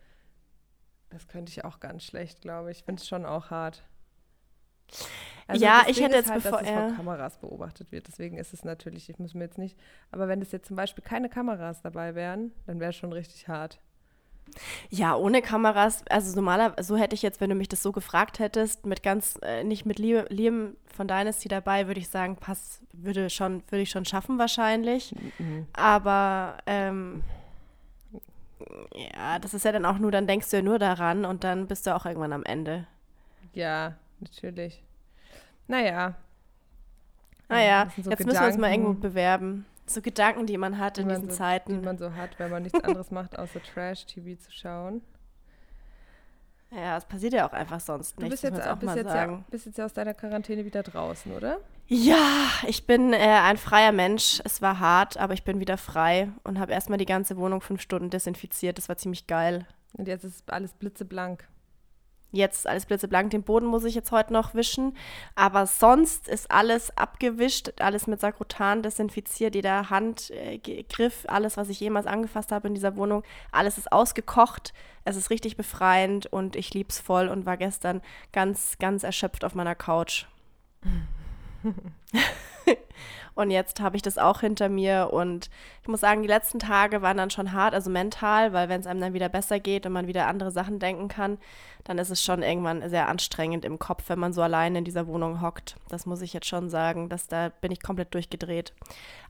Das 1.10 1.28
könnte 1.28 1.52
ich 1.52 1.64
auch 1.66 1.80
ganz 1.80 2.04
schlecht, 2.04 2.42
glaube 2.42 2.72
ich. 2.72 2.80
Ich 2.80 2.84
finde 2.84 3.02
es 3.02 3.08
schon 3.08 3.26
auch 3.26 3.52
hart. 3.52 3.84
Also 5.48 5.64
Ja, 5.64 5.84
ich 5.88 5.96
Ding 5.98 6.06
hätte 6.06 6.16
jetzt 6.18 6.30
halt, 6.32 6.44
bevor 6.44 6.60
dass 6.60 6.68
es 6.70 6.74
er- 6.76 6.88
von 6.90 6.96
Kameras 6.98 7.38
beobachtet 7.40 7.92
wird. 7.92 8.08
Deswegen 8.08 8.38
ist 8.38 8.54
es 8.54 8.64
natürlich, 8.64 9.10
ich 9.10 9.20
muss 9.20 9.34
mir 9.34 9.44
jetzt 9.44 9.58
nicht. 9.58 9.78
Aber 10.12 10.28
wenn 10.28 10.42
es 10.42 10.52
jetzt 10.52 10.68
zum 10.68 10.76
Beispiel 10.76 11.04
keine 11.04 11.30
Kameras 11.30 11.82
dabei 11.82 12.16
wären, 12.16 12.52
dann 12.66 12.80
wäre 12.80 12.90
es 12.92 12.96
schon 12.96 13.14
richtig 13.14 13.48
hart. 13.48 13.80
Ja, 14.90 15.16
ohne 15.16 15.42
Kameras, 15.42 16.06
also 16.10 16.36
normalerweise, 16.36 16.88
so 16.88 16.96
hätte 16.96 17.16
ich 17.16 17.22
jetzt, 17.22 17.42
wenn 17.42 17.50
du 17.50 17.56
mich 17.56 17.70
das 17.70 17.82
so 17.82 17.92
gefragt 17.92 18.40
hättest, 18.40 18.86
mit 18.86 19.04
ganz, 19.04 19.40
äh, 19.42 19.64
nicht 19.64 19.86
mit 19.86 20.00
Liam, 20.00 20.26
Liam 20.30 20.76
von 20.96 21.08
Dynasty 21.08 21.48
dabei, 21.48 21.88
würde 21.88 22.00
ich 22.00 22.10
sagen, 22.10 22.36
pass, 22.36 22.82
würde 22.92 23.30
schon, 23.30 23.64
würde 23.70 23.82
ich 23.82 23.90
schon 23.90 24.06
schaffen 24.06 24.38
wahrscheinlich. 24.38 25.14
Mhm. 25.40 25.68
Aber 25.74 26.58
ähm, 26.66 27.24
ja, 28.96 29.40
das 29.40 29.54
ist 29.54 29.66
ja 29.66 29.72
dann 29.72 29.86
auch 29.86 29.98
nur, 29.98 30.12
dann 30.12 30.28
denkst 30.28 30.50
du 30.50 30.58
ja 30.58 30.64
nur 30.64 30.80
daran 30.80 31.26
und 31.26 31.44
dann 31.44 31.68
bist 31.68 31.88
du 31.88 31.96
auch 31.96 32.06
irgendwann 32.06 32.34
am 32.34 32.44
Ende. 32.44 32.88
Ja, 33.54 33.96
natürlich. 34.20 34.84
Naja. 35.68 36.16
Naja, 37.50 37.92
so 38.02 38.10
jetzt 38.10 38.26
müssen 38.26 38.40
wir 38.40 38.48
uns 38.48 38.58
mal 38.58 38.70
Gedanken. 38.70 38.88
irgendwo 38.88 38.94
bewerben. 38.94 39.66
So 39.86 40.02
Gedanken, 40.02 40.46
die 40.46 40.58
man 40.58 40.78
hat 40.80 40.98
die 40.98 41.02
in 41.02 41.08
man 41.08 41.16
diesen 41.18 41.30
so, 41.30 41.34
Die 41.34 41.38
Zeiten. 41.38 41.82
man 41.84 41.98
so 41.98 42.14
hat, 42.14 42.40
wenn 42.40 42.50
man 42.52 42.64
nichts 42.64 42.80
anderes 42.84 43.12
macht, 43.12 43.38
außer 43.38 43.62
Trash-TV 43.62 44.40
zu 44.42 44.52
schauen. 44.52 45.02
Ja, 46.72 46.98
es 46.98 47.06
passiert 47.06 47.34
ja 47.34 47.48
auch 47.48 47.54
einfach 47.54 47.80
sonst 47.80 48.18
Du 48.18 48.24
nichts, 48.24 48.42
bist 48.42 48.56
jetzt, 48.56 48.68
auch 48.68 48.78
bist, 48.78 48.96
jetzt 48.96 49.10
sagen. 49.12 49.34
ja, 49.34 49.44
bist 49.52 49.66
jetzt 49.68 49.78
ja 49.78 49.86
aus 49.86 49.94
deiner 49.94 50.16
Quarantäne 50.16 50.66
wieder 50.66 50.82
draußen, 50.82 51.32
oder? 51.32 51.60
Ja, 51.88 52.48
ich 52.66 52.88
bin 52.88 53.14
äh, 53.14 53.18
ein 53.18 53.58
freier 53.58 53.92
Mensch. 53.92 54.42
Es 54.44 54.62
war 54.64 54.80
hart, 54.80 55.18
aber 55.18 55.34
ich 55.36 55.44
bin 55.44 55.60
wieder 55.60 55.78
frei 55.78 56.30
und 56.44 56.58
habe 56.60 56.72
erstmal 56.72 56.98
die 56.98 57.06
ganze 57.06 57.38
Wohnung 57.38 57.62
fünf 57.62 57.82
Stunden 57.82 58.10
desinfiziert. 58.10 58.80
Das 58.80 58.90
war 58.90 58.98
ziemlich 58.98 59.28
geil. 59.28 59.68
Und 59.96 60.08
jetzt 60.08 60.24
ist 60.24 60.52
alles 60.52 60.74
blitzeblank. 60.74 61.48
Jetzt 62.34 62.66
alles 62.66 62.88
blitzeblank. 62.88 63.30
Den 63.30 63.44
Boden 63.44 63.68
muss 63.68 63.84
ich 63.84 63.94
jetzt 63.94 64.12
heute 64.12 64.34
noch 64.34 64.56
wischen. 64.56 64.98
Aber 65.36 65.68
sonst 65.68 66.28
ist 66.28 66.50
alles 66.50 66.98
abgewischt, 66.98 67.74
alles 67.80 68.08
mit 68.08 68.20
Sakrotan 68.20 68.82
desinfiziert. 68.82 69.54
Jeder 69.54 69.92
Handgriff, 69.92 71.26
alles, 71.28 71.58
was 71.58 71.70
ich 71.70 71.80
jemals 71.80 72.08
angefasst 72.08 72.52
habe 72.52 72.68
in 72.68 72.74
dieser 72.74 72.96
Wohnung, 72.96 73.24
alles 73.52 73.78
ist 73.78 73.92
ausgekocht. 73.92 74.74
Es 75.06 75.16
ist 75.16 75.30
richtig 75.30 75.58
befreiend 75.58 76.26
und 76.26 76.56
ich 76.56 76.74
lieb's 76.74 77.00
voll 77.00 77.28
und 77.28 77.46
war 77.46 77.58
gestern 77.58 78.02
ganz, 78.32 78.78
ganz 78.80 79.04
erschöpft 79.04 79.46
auf 79.46 79.54
meiner 79.54 79.76
Couch. 79.76 80.26
Und 83.36 83.50
jetzt 83.50 83.80
habe 83.80 83.96
ich 83.96 84.02
das 84.02 84.18
auch 84.18 84.42
hinter 84.42 84.70
mir 84.70 85.10
und 85.12 85.50
ich 85.82 85.88
muss 85.88 86.02
sagen, 86.02 86.22
die 86.22 86.28
letzten 86.28 86.60
Tage 86.60 87.02
waren 87.02 87.18
dann 87.18 87.32
schon 87.32 87.52
hart, 87.52 87.74
also 87.74 87.90
mental, 87.90 88.54
weil 88.54 88.70
wenn 88.70 88.82
es 88.82 88.88
einem 88.88 89.02
dann 89.02 89.14
wieder 89.14 89.30
besser 89.30 89.60
geht 89.60 89.86
und 89.86 89.94
man 89.94 90.08
wieder 90.08 90.28
andere 90.28 90.52
Sachen 90.52 90.80
denken 90.80 91.08
kann, 91.08 91.38
dann 91.84 91.98
ist 91.98 92.12
es 92.12 92.24
schon 92.24 92.44
irgendwann 92.44 92.88
sehr 92.90 93.08
anstrengend 93.08 93.66
im 93.66 93.80
Kopf, 93.80 94.08
wenn 94.08 94.20
man 94.20 94.34
so 94.34 94.42
allein 94.42 94.76
in 94.76 94.86
dieser 94.86 95.08
Wohnung 95.08 95.42
hockt. 95.42 95.78
Das 95.90 96.06
muss 96.06 96.22
ich 96.22 96.34
jetzt 96.34 96.48
schon 96.48 96.70
sagen, 96.70 97.10
dass 97.10 97.28
da 97.28 97.50
bin 97.50 97.72
ich 97.72 97.82
komplett 97.82 98.14
durchgedreht. 98.14 98.74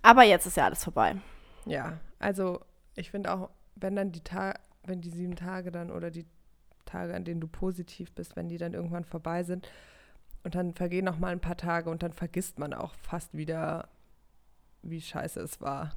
Aber 0.01 0.23
jetzt 0.23 0.45
ist 0.45 0.57
ja 0.57 0.65
alles 0.65 0.83
vorbei. 0.83 1.15
Ja, 1.65 1.99
also 2.19 2.59
ich 2.95 3.09
finde 3.11 3.33
auch, 3.33 3.49
wenn 3.75 3.95
dann 3.95 4.11
die 4.11 4.23
Tage, 4.23 4.59
wenn 4.85 5.01
die 5.01 5.09
sieben 5.09 5.35
Tage 5.35 5.71
dann 5.71 5.91
oder 5.91 6.11
die 6.11 6.25
Tage, 6.85 7.15
an 7.15 7.23
denen 7.23 7.39
du 7.39 7.47
positiv 7.47 8.11
bist, 8.11 8.35
wenn 8.35 8.49
die 8.49 8.57
dann 8.57 8.73
irgendwann 8.73 9.05
vorbei 9.05 9.43
sind 9.43 9.67
und 10.43 10.55
dann 10.55 10.73
vergehen 10.73 11.05
noch 11.05 11.19
mal 11.19 11.31
ein 11.31 11.39
paar 11.39 11.57
Tage 11.57 11.89
und 11.89 12.03
dann 12.03 12.13
vergisst 12.13 12.59
man 12.59 12.73
auch 12.73 12.93
fast 12.95 13.33
wieder, 13.35 13.87
wie 14.81 15.01
scheiße 15.01 15.39
es 15.41 15.61
war. 15.61 15.91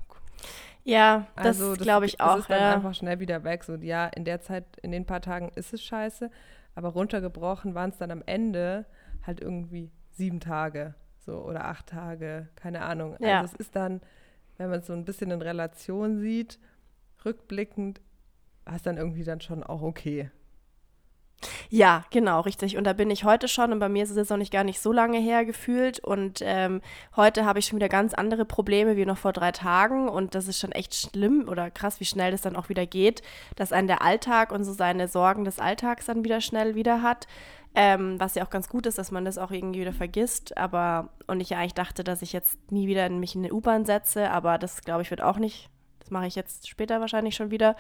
Ja, 0.85 1.27
das 1.37 1.61
Also 1.61 1.75
glaube 1.83 2.07
ich 2.07 2.17
Das 2.19 2.29
auch. 2.29 2.39
ist 2.39 2.51
dann 2.51 2.61
Ja. 2.61 2.75
einfach 2.75 2.95
schnell 2.95 3.19
wieder 3.21 3.43
weg. 3.45 3.65
So, 3.65 3.75
ja, 3.77 4.07
in 4.07 4.25
der 4.25 4.41
Zeit, 4.41 4.65
in 4.83 4.93
den 4.93 5.05
paar 5.07 5.21
Tagen 5.21 5.51
ist 5.57 5.73
es 5.75 5.83
scheiße, 5.83 6.31
aber 6.75 6.91
runtergebrochen 6.91 7.75
waren 7.75 7.91
es 7.91 7.99
dann 7.99 8.11
am 8.11 8.23
Ende 8.27 8.87
halt 9.27 9.41
irgendwie 9.41 9.91
sieben 10.13 10.41
Tage 10.41 10.95
so 11.19 11.43
oder 11.43 11.65
acht 11.65 11.89
Tage, 11.89 12.49
keine 12.55 12.83
Ahnung. 12.83 13.17
Ja. 13.19 13.41
Also 13.41 13.55
es 13.55 13.61
ist 13.61 13.75
dann, 13.75 14.01
wenn 14.59 14.71
man 14.71 14.81
es 14.81 14.87
so 14.87 14.93
ein 14.93 15.05
bisschen 15.05 15.33
in 15.33 15.43
Relation 15.43 16.21
sieht, 16.21 16.61
rückblickend, 17.25 18.01
war 18.65 18.77
es 18.77 18.83
dann 18.83 18.97
irgendwie 18.97 19.25
dann 19.25 19.41
schon 19.41 19.65
auch 19.65 19.83
okay. 19.83 20.31
Ja, 21.69 22.05
genau, 22.11 22.41
richtig. 22.41 22.77
Und 22.77 22.85
da 22.85 22.93
bin 22.93 23.11
ich 23.11 23.25
heute 23.25 23.49
schon 23.49 23.73
und 23.73 23.79
bei 23.79 23.89
mir 23.89 24.05
ist 24.05 24.11
es 24.11 24.17
jetzt 24.17 24.31
noch 24.31 24.37
nicht 24.37 24.53
gar 24.53 24.65
nicht 24.65 24.81
so 24.81 24.93
lange 24.93 25.19
her 25.19 25.45
gefühlt. 25.45 25.99
Und 26.01 26.41
ähm, 26.43 26.81
heute 27.17 27.45
habe 27.45 27.59
ich 27.59 27.67
schon 27.67 27.77
wieder 27.77 27.89
ganz 27.89 28.15
andere 28.15 28.45
Probleme 28.45 28.97
wie 28.97 29.07
noch 29.07 29.19
vor 29.19 29.33
drei 29.33 29.53
Tagen. 29.53 30.09
Und 30.09 30.35
das 30.35 30.49
ist 30.49 30.59
schon 30.61 30.73
echt 30.73 30.95
schlimm 30.95 31.49
oder 31.49 31.71
krass, 31.71 32.01
wie 32.01 32.05
schnell 32.05 32.31
das 32.31 32.43
dann 32.43 32.57
auch 32.57 32.69
wieder 32.69 32.87
geht, 32.87 33.23
dass 33.57 33.73
einen 33.73 33.89
der 33.89 34.03
Alltag 34.03 34.53
und 34.53 34.65
so 34.65 34.73
seine 34.73 35.09
Sorgen 35.09 35.45
des 35.45 35.59
Alltags 35.59 36.07
dann 36.07 36.25
wieder 36.25 36.41
schnell 36.41 36.75
wieder 36.75 37.03
hat. 37.03 37.27
Ähm, 37.75 38.19
was 38.19 38.35
ja 38.35 38.45
auch 38.45 38.49
ganz 38.49 38.71
gut 38.71 38.87
ist, 38.87 38.97
dass 38.97 39.11
man 39.11 39.27
das 39.27 39.37
auch 39.37 39.51
irgendwie 39.51 39.81
wieder 39.81 39.93
vergisst. 39.93 40.57
Aber, 40.57 41.11
und 41.27 41.41
ich 41.41 41.51
ja 41.51 41.59
eigentlich 41.59 41.75
dachte, 41.75 42.05
dass 42.05 42.23
ich 42.23 42.33
jetzt 42.33 42.59
nie 42.71 42.87
wieder 42.87 43.07
in 43.07 43.21
mich 43.21 43.35
in 43.35 43.45
eine 43.45 43.53
U-Bahn 43.53 43.85
setze, 43.85 44.31
aber 44.31 44.57
das 44.57 44.83
glaube 44.83 45.03
ich 45.03 45.11
wird 45.11 45.21
auch 45.21 45.37
nicht. 45.37 45.69
Das 46.01 46.11
mache 46.11 46.27
ich 46.27 46.37
jetzt 46.37 46.69
später 46.69 47.01
wahrscheinlich 47.01 47.35
schon 47.35 47.51
wieder. 47.51 47.77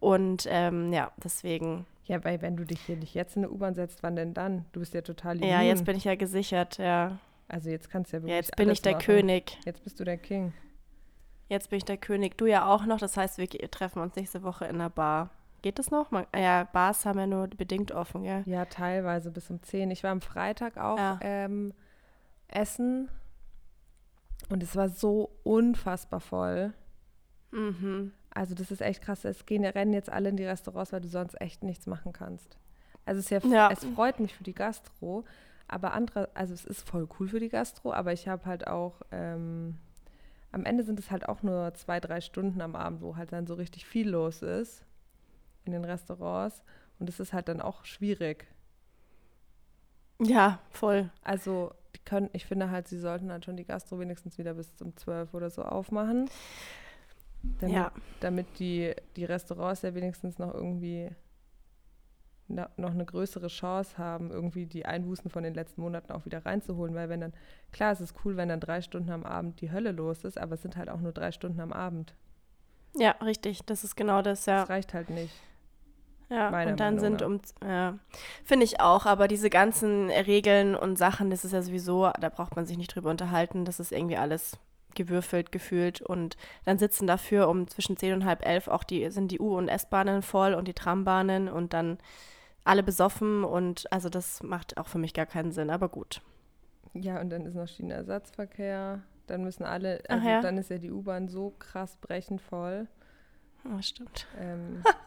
Und 0.00 0.46
ähm, 0.48 0.92
ja, 0.92 1.12
deswegen 1.22 1.86
Ja, 2.08 2.24
weil 2.24 2.42
wenn 2.42 2.56
du 2.56 2.64
dich 2.64 2.80
hier 2.80 2.96
nicht 2.96 3.14
jetzt 3.14 3.36
in 3.36 3.44
eine 3.44 3.52
U-Bahn 3.52 3.74
setzt, 3.74 4.02
wann 4.02 4.16
denn 4.16 4.34
dann? 4.34 4.64
Du 4.72 4.80
bist 4.80 4.94
ja 4.94 5.02
total 5.02 5.36
immun. 5.36 5.48
Ja, 5.48 5.60
jetzt 5.62 5.84
bin 5.84 5.96
ich 5.96 6.04
ja 6.04 6.14
gesichert, 6.16 6.78
ja. 6.78 7.18
Also 7.48 7.70
jetzt 7.70 7.90
kannst 7.90 8.12
du 8.12 8.16
ja 8.16 8.22
wirklich 8.22 8.30
Ja, 8.32 8.36
jetzt 8.36 8.56
bin 8.56 8.70
ich 8.70 8.82
der 8.82 8.92
machen. 8.94 9.04
König. 9.04 9.58
Jetzt 9.64 9.84
bist 9.84 10.00
du 10.00 10.04
der 10.04 10.16
King. 10.18 10.52
Jetzt 11.48 11.70
bin 11.70 11.76
ich 11.78 11.84
der 11.84 11.96
König. 11.98 12.36
Du 12.36 12.46
ja 12.46 12.66
auch 12.66 12.84
noch. 12.86 12.98
Das 12.98 13.16
heißt, 13.16 13.38
wir 13.38 13.48
treffen 13.70 14.00
uns 14.02 14.16
nächste 14.16 14.42
Woche 14.42 14.64
in 14.66 14.78
der 14.78 14.90
Bar. 14.90 15.30
Geht 15.62 15.78
das 15.78 15.90
noch? 15.90 16.10
Man, 16.10 16.26
ja, 16.36 16.64
Bars 16.72 17.04
haben 17.04 17.18
ja 17.18 17.26
nur 17.26 17.48
bedingt 17.48 17.90
offen, 17.92 18.22
ja. 18.24 18.42
Ja, 18.46 18.64
teilweise 18.66 19.30
bis 19.30 19.50
um 19.50 19.62
10. 19.62 19.90
Ich 19.90 20.04
war 20.04 20.10
am 20.12 20.20
Freitag 20.20 20.76
auch 20.76 20.96
Ja. 20.98 21.18
ähm, 21.20 21.74
essen 22.48 23.08
und 24.50 24.62
es 24.62 24.76
war 24.76 24.88
so 24.88 25.30
unfassbar 25.42 26.20
voll. 26.20 26.72
Mhm. 27.50 28.12
Also 28.38 28.54
das 28.54 28.70
ist 28.70 28.80
echt 28.82 29.02
krass. 29.02 29.24
Es 29.24 29.46
gehen, 29.46 29.64
rennen 29.64 29.92
jetzt 29.92 30.10
alle 30.10 30.28
in 30.28 30.36
die 30.36 30.44
Restaurants, 30.44 30.92
weil 30.92 31.00
du 31.00 31.08
sonst 31.08 31.40
echt 31.40 31.64
nichts 31.64 31.86
machen 31.88 32.12
kannst. 32.12 32.56
Also 33.04 33.18
es, 33.18 33.32
ist 33.32 33.44
ja, 33.44 33.50
Ja. 33.50 33.70
es 33.72 33.84
freut 33.84 34.20
mich 34.20 34.32
für 34.32 34.44
die 34.44 34.54
Gastro, 34.54 35.24
aber 35.66 35.92
andere, 35.92 36.28
also 36.34 36.54
es 36.54 36.64
ist 36.64 36.88
voll 36.88 37.08
cool 37.18 37.26
für 37.26 37.40
die 37.40 37.48
Gastro, 37.48 37.92
aber 37.92 38.12
ich 38.12 38.28
habe 38.28 38.46
halt 38.46 38.68
auch, 38.68 39.02
ähm, 39.10 39.76
am 40.52 40.64
Ende 40.64 40.84
sind 40.84 41.00
es 41.00 41.10
halt 41.10 41.28
auch 41.28 41.42
nur 41.42 41.74
zwei, 41.74 41.98
drei 41.98 42.20
Stunden 42.20 42.60
am 42.60 42.76
Abend, 42.76 43.00
wo 43.02 43.16
halt 43.16 43.32
dann 43.32 43.48
so 43.48 43.54
richtig 43.54 43.84
viel 43.86 44.08
los 44.08 44.42
ist 44.42 44.84
in 45.64 45.72
den 45.72 45.84
Restaurants 45.84 46.62
und 47.00 47.08
es 47.08 47.18
ist 47.18 47.32
halt 47.32 47.48
dann 47.48 47.60
auch 47.60 47.84
schwierig. 47.84 48.46
Ja, 50.20 50.60
voll. 50.70 51.10
Also 51.22 51.72
die 51.96 52.00
können, 52.04 52.30
ich 52.34 52.46
finde 52.46 52.70
halt, 52.70 52.86
sie 52.86 53.00
sollten 53.00 53.32
halt 53.32 53.44
schon 53.44 53.56
die 53.56 53.64
Gastro 53.64 53.98
wenigstens 53.98 54.38
wieder 54.38 54.54
bis 54.54 54.70
um 54.80 54.96
12 54.96 55.34
oder 55.34 55.50
so 55.50 55.62
aufmachen. 55.64 56.30
Damit, 57.60 57.74
Ja. 57.76 57.92
damit 58.20 58.46
die, 58.58 58.94
die 59.16 59.24
Restaurants 59.24 59.82
ja 59.82 59.94
wenigstens 59.94 60.38
noch 60.38 60.52
irgendwie 60.52 61.10
na, 62.50 62.70
noch 62.76 62.90
eine 62.92 63.04
größere 63.04 63.48
Chance 63.48 63.98
haben, 63.98 64.30
irgendwie 64.30 64.64
die 64.66 64.86
Einbußen 64.86 65.30
von 65.30 65.42
den 65.42 65.52
letzten 65.54 65.82
Monaten 65.82 66.12
auch 66.12 66.24
wieder 66.24 66.44
reinzuholen. 66.46 66.94
Weil 66.94 67.08
wenn 67.10 67.20
dann, 67.20 67.34
klar, 67.72 67.92
es 67.92 68.00
ist 68.00 68.14
cool, 68.24 68.36
wenn 68.36 68.48
dann 68.48 68.60
drei 68.60 68.80
Stunden 68.80 69.10
am 69.10 69.24
Abend 69.24 69.60
die 69.60 69.70
Hölle 69.70 69.92
los 69.92 70.24
ist, 70.24 70.38
aber 70.38 70.54
es 70.54 70.62
sind 70.62 70.76
halt 70.76 70.88
auch 70.88 71.00
nur 71.00 71.12
drei 71.12 71.30
Stunden 71.30 71.60
am 71.60 71.72
Abend. 71.72 72.14
Ja, 72.96 73.10
richtig. 73.22 73.64
Das 73.66 73.84
ist 73.84 73.96
genau 73.96 74.22
das, 74.22 74.46
ja. 74.46 74.60
Das 74.60 74.70
reicht 74.70 74.94
halt 74.94 75.10
nicht. 75.10 75.34
Ja, 76.30 76.50
Meiner 76.50 76.72
und 76.72 76.80
dann 76.80 76.96
Meinung 76.96 77.18
sind 77.18 77.62
um, 77.62 77.66
ja, 77.68 77.98
finde 78.44 78.64
ich 78.64 78.80
auch, 78.80 79.06
aber 79.06 79.28
diese 79.28 79.48
ganzen 79.48 80.10
Regeln 80.10 80.74
und 80.74 80.96
Sachen, 80.98 81.30
das 81.30 81.42
ist 81.42 81.52
ja 81.52 81.62
sowieso, 81.62 82.10
da 82.20 82.28
braucht 82.28 82.54
man 82.54 82.66
sich 82.66 82.76
nicht 82.76 82.94
drüber 82.94 83.08
unterhalten, 83.08 83.64
das 83.64 83.80
ist 83.80 83.92
irgendwie 83.92 84.18
alles 84.18 84.58
gewürfelt 84.98 85.50
gefühlt 85.52 86.02
und 86.02 86.36
dann 86.66 86.76
sitzen 86.76 87.06
dafür 87.06 87.48
um 87.48 87.66
zwischen 87.68 87.96
10 87.96 88.12
und 88.12 88.24
halb 88.26 88.44
elf 88.44 88.68
auch 88.68 88.84
die, 88.84 89.10
sind 89.10 89.30
die 89.30 89.40
U- 89.40 89.56
und 89.56 89.68
S-Bahnen 89.68 90.20
voll 90.20 90.52
und 90.52 90.68
die 90.68 90.74
Trambahnen 90.74 91.48
und 91.48 91.72
dann 91.72 91.96
alle 92.64 92.82
besoffen 92.82 93.44
und 93.44 93.90
also 93.90 94.10
das 94.10 94.42
macht 94.42 94.76
auch 94.76 94.88
für 94.88 94.98
mich 94.98 95.14
gar 95.14 95.24
keinen 95.26 95.52
Sinn, 95.52 95.70
aber 95.70 95.88
gut. 95.88 96.20
Ja, 96.92 97.20
und 97.20 97.30
dann 97.30 97.46
ist 97.46 97.54
noch 97.54 97.68
Schienenersatzverkehr. 97.68 99.00
Dann 99.26 99.42
müssen 99.42 99.64
alle, 99.64 100.02
also 100.08 100.26
ja. 100.28 100.40
dann 100.40 100.58
ist 100.58 100.70
ja 100.70 100.78
die 100.78 100.90
U-Bahn 100.90 101.28
so 101.28 101.50
krass 101.58 101.96
brechend 101.98 102.40
voll. 102.40 102.88
Ja, 103.64 103.82
stimmt. 103.82 104.26
Ähm, 104.38 104.82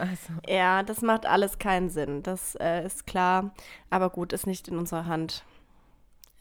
also, 0.00 0.32
Ja, 0.46 0.82
das 0.82 1.00
macht 1.02 1.26
alles 1.26 1.58
keinen 1.58 1.88
Sinn, 1.90 2.22
das 2.22 2.54
äh, 2.56 2.84
ist 2.84 3.06
klar, 3.06 3.54
aber 3.90 4.10
gut, 4.10 4.32
ist 4.32 4.46
nicht 4.46 4.68
in 4.68 4.76
unserer 4.76 5.06
Hand 5.06 5.44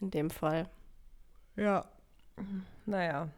in 0.01 0.11
dem 0.11 0.29
Fall. 0.29 0.69
ja. 1.55 1.85
Naja, 2.85 3.29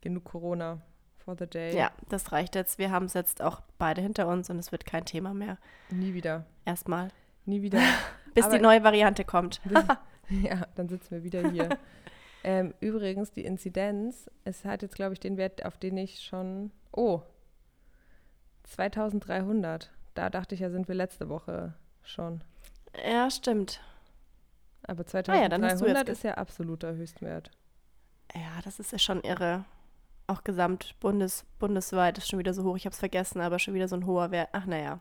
genug 0.00 0.24
Corona 0.24 0.80
for 1.18 1.36
the 1.38 1.46
day. 1.46 1.76
Ja, 1.76 1.90
das 2.08 2.32
reicht 2.32 2.54
jetzt. 2.54 2.78
Wir 2.78 2.90
haben 2.90 3.06
es 3.06 3.14
jetzt 3.14 3.42
auch 3.42 3.60
beide 3.78 4.00
hinter 4.00 4.26
uns 4.28 4.50
und 4.50 4.58
es 4.58 4.72
wird 4.72 4.86
kein 4.86 5.04
Thema 5.04 5.34
mehr. 5.34 5.58
Nie 5.90 6.14
wieder. 6.14 6.46
Erstmal. 6.64 7.08
Nie 7.44 7.62
wieder. 7.62 7.80
Bis 8.34 8.46
Aber- 8.46 8.56
die 8.56 8.62
neue 8.62 8.82
Variante 8.82 9.24
kommt. 9.24 9.60
ja, 10.28 10.66
dann 10.74 10.88
sitzen 10.88 11.10
wir 11.10 11.24
wieder 11.24 11.50
hier. 11.50 11.68
ähm, 12.44 12.74
übrigens, 12.80 13.32
die 13.32 13.44
Inzidenz, 13.44 14.30
es 14.44 14.64
hat 14.64 14.82
jetzt, 14.82 14.94
glaube 14.94 15.12
ich, 15.12 15.20
den 15.20 15.36
Wert, 15.36 15.64
auf 15.64 15.76
den 15.76 15.96
ich 15.96 16.20
schon. 16.20 16.70
Oh, 16.92 17.22
2300. 18.64 19.90
Da 20.14 20.30
dachte 20.30 20.54
ich 20.54 20.60
ja, 20.60 20.70
sind 20.70 20.88
wir 20.88 20.94
letzte 20.94 21.28
Woche 21.28 21.74
schon. 22.02 22.42
Ja, 23.06 23.30
stimmt. 23.30 23.80
Aber 24.82 25.02
Ah 25.02 25.36
ja, 25.36 25.48
2300 25.48 26.08
ist 26.08 26.24
ja 26.24 26.34
absoluter 26.34 26.94
Höchstwert. 26.94 27.50
Ja, 28.34 28.60
das 28.64 28.78
ist 28.78 28.92
ja 28.92 28.98
schon 28.98 29.22
irre. 29.22 29.64
Auch 30.26 30.44
gesamt 30.44 30.94
bundes, 31.00 31.44
bundesweit 31.58 32.18
ist 32.18 32.28
schon 32.28 32.38
wieder 32.38 32.52
so 32.54 32.64
hoch. 32.64 32.76
Ich 32.76 32.84
habe 32.84 32.92
es 32.92 32.98
vergessen, 32.98 33.40
aber 33.40 33.58
schon 33.58 33.74
wieder 33.74 33.88
so 33.88 33.96
ein 33.96 34.06
hoher 34.06 34.30
Wert. 34.30 34.50
Ach, 34.52 34.66
naja. 34.66 35.00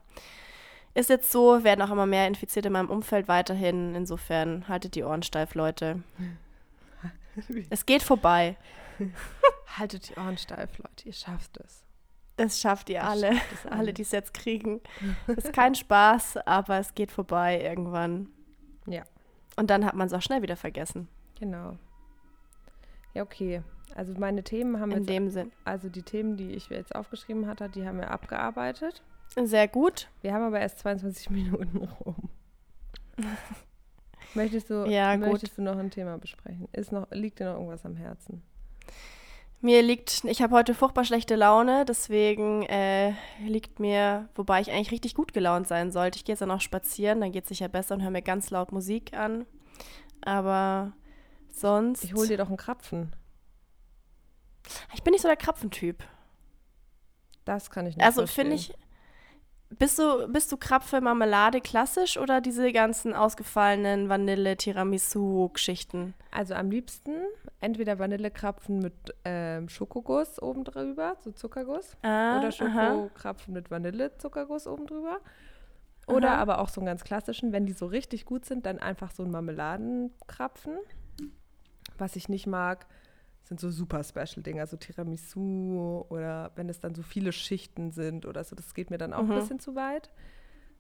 Ist 0.94 1.10
jetzt 1.10 1.32
so, 1.32 1.64
werden 1.64 1.82
auch 1.82 1.92
immer 1.92 2.06
mehr 2.06 2.28
Infizierte 2.28 2.68
in 2.68 2.74
meinem 2.74 2.90
Umfeld 2.90 3.28
weiterhin. 3.28 3.94
Insofern 3.94 4.68
haltet 4.68 4.96
die 4.96 5.04
Ohren 5.04 5.24
steif, 5.24 5.56
Leute. 5.56 6.04
Es 7.70 7.86
geht 7.86 8.02
vorbei. 8.02 8.58
Haltet 9.78 10.10
die 10.10 10.16
Ohren 10.20 10.40
steif, 10.40 10.76
Leute, 10.80 11.06
ihr 11.06 11.14
schafft 11.14 11.58
es. 11.58 11.84
Das 12.36 12.60
schafft 12.60 12.90
ihr 12.90 12.96
Ihr 12.96 13.04
alle. 13.04 13.34
schafft 13.34 13.66
Alle, 13.72 13.94
die 13.94 14.02
es 14.02 14.12
jetzt 14.12 14.34
kriegen. 14.34 14.82
Ist 15.28 15.54
kein 15.54 15.76
Spaß, 15.76 16.38
aber 16.48 16.80
es 16.80 16.96
geht 16.96 17.12
vorbei 17.12 17.62
irgendwann. 17.62 18.30
Ja. 18.88 19.04
Und 19.56 19.70
dann 19.70 19.86
hat 19.86 19.96
man 19.96 20.08
es 20.08 20.14
auch 20.14 20.22
schnell 20.22 20.42
wieder 20.42 20.56
vergessen. 20.56 21.08
Genau. 21.40 21.78
Ja, 23.14 23.24
okay. 23.24 23.62
Also 23.96 24.14
meine 24.18 24.44
Themen 24.44 24.80
haben 24.80 24.92
In 24.92 24.98
jetzt, 25.00 25.10
dem 25.10 25.30
Sinn. 25.30 25.52
also 25.66 25.90
die 25.90 26.04
Themen, 26.04 26.38
die 26.38 26.52
ich 26.52 26.70
jetzt 26.70 26.94
aufgeschrieben 26.96 27.48
hatte, 27.48 27.70
die 27.70 27.88
haben 27.88 27.98
wir 27.98 28.12
abgearbeitet. 28.12 29.02
Sehr 29.44 29.68
gut. 29.68 30.08
Wir 30.22 30.34
haben 30.34 30.44
aber 30.44 30.60
erst 30.60 30.80
22 30.80 31.30
Minuten 31.32 31.88
rum. 32.06 32.30
möchtest 34.34 34.70
du, 34.70 34.86
Ja, 34.86 35.16
gut. 35.16 35.28
möchtest 35.28 35.58
du 35.58 35.62
noch 35.62 35.78
ein 35.78 35.90
Thema 35.92 36.18
besprechen? 36.18 36.68
Ist 36.74 36.92
noch, 36.92 37.08
liegt 37.12 37.40
dir 37.40 37.46
noch 37.46 37.54
irgendwas 37.56 37.86
am 37.86 37.96
Herzen? 37.96 38.44
Mir 39.60 39.82
liegt, 39.82 40.24
ich 40.26 40.44
habe 40.44 40.54
heute 40.56 40.76
furchtbar 40.76 41.04
schlechte 41.04 41.36
Laune, 41.36 41.84
deswegen 41.84 42.62
äh, 42.68 43.14
liegt 43.44 43.80
mir, 43.80 44.30
wobei 44.36 44.62
ich 44.62 44.70
eigentlich 44.72 44.92
richtig 44.92 45.16
gut 45.16 45.34
gelaunt 45.34 45.68
sein 45.68 45.92
sollte. 45.92 46.18
Ich 46.18 46.26
gehe 46.26 46.34
jetzt 46.34 46.42
dann 46.42 46.50
noch 46.50 46.62
spazieren, 46.62 47.22
dann 47.22 47.32
geht 47.32 47.44
es 47.46 47.50
sicher 47.50 47.68
besser 47.68 47.96
und 47.96 48.04
höre 48.04 48.12
mir 48.12 48.22
ganz 48.22 48.52
laut 48.52 48.72
Musik 48.72 49.18
an. 49.18 49.48
Aber 50.22 50.94
sonst. 51.60 52.04
Ich 52.04 52.14
hol 52.14 52.28
dir 52.28 52.38
doch 52.38 52.48
einen 52.48 52.58
Krapfen. 52.58 53.16
Ich 54.94 55.04
bin 55.04 55.12
nicht 55.12 55.22
so 55.22 55.28
der 55.28 55.38
Krapfentyp. 55.38 56.04
Das 57.46 57.72
kann 57.72 57.86
ich 57.86 57.96
nicht 57.96 58.06
Also 58.06 58.28
finde 58.28 58.56
ich. 58.56 58.74
Bist 59.70 60.00
du, 60.00 60.30
bist 60.30 60.50
du 60.50 60.56
Krapfe 60.56 61.02
Marmelade 61.02 61.60
klassisch 61.60 62.18
oder 62.18 62.40
diese 62.40 62.72
ganzen 62.72 63.14
ausgefallenen 63.14 64.08
Vanille-Tiramisu-Geschichten? 64.08 66.14
Also 66.32 66.54
am 66.54 66.72
liebsten 66.72 67.12
entweder 67.60 68.00
Vanillekrapfen 68.00 68.80
mit 68.80 68.94
ähm, 69.26 69.68
Schokoguss 69.68 70.42
oben 70.42 70.64
drüber, 70.64 71.18
so 71.20 71.32
Zuckerguss. 71.32 71.98
Ah, 72.02 72.40
Oder. 72.40 72.54
Schokokrapfen 72.54 73.54
mit 73.54 73.70
Vanillezuckerguss 73.70 74.68
oben 74.68 74.88
drüber. 74.88 75.20
Oder 76.08 76.32
Aha. 76.32 76.42
aber 76.42 76.60
auch 76.60 76.70
so 76.70 76.80
einen 76.80 76.86
ganz 76.86 77.04
klassischen, 77.04 77.52
wenn 77.52 77.66
die 77.66 77.74
so 77.74 77.88
richtig 77.88 78.24
gut 78.24 78.46
sind, 78.46 78.66
dann 78.66 78.80
einfach 78.80 79.12
so 79.12 79.24
einen 79.24 79.34
Marmeladenkrapfen. 79.34 80.78
Was 81.98 82.16
ich 82.16 82.30
nicht 82.30 82.48
mag, 82.48 82.86
sind 83.44 83.60
so 83.60 83.70
super 83.72 84.04
Special-Dinger, 84.04 84.68
so 84.68 84.78
Tiramisu 84.78 86.06
oder 86.10 86.52
wenn 86.56 86.70
es 86.70 86.80
dann 86.80 86.96
so 86.96 87.02
viele 87.02 87.32
Schichten 87.32 87.92
sind 87.92 88.26
oder 88.26 88.44
so. 88.44 88.56
Das 88.56 88.74
geht 88.74 88.90
mir 88.90 88.98
dann 88.98 89.14
auch 89.14 89.24
Mhm. 89.24 89.32
ein 89.32 89.40
bisschen 89.40 89.60
zu 89.60 89.76
weit. 89.76 90.10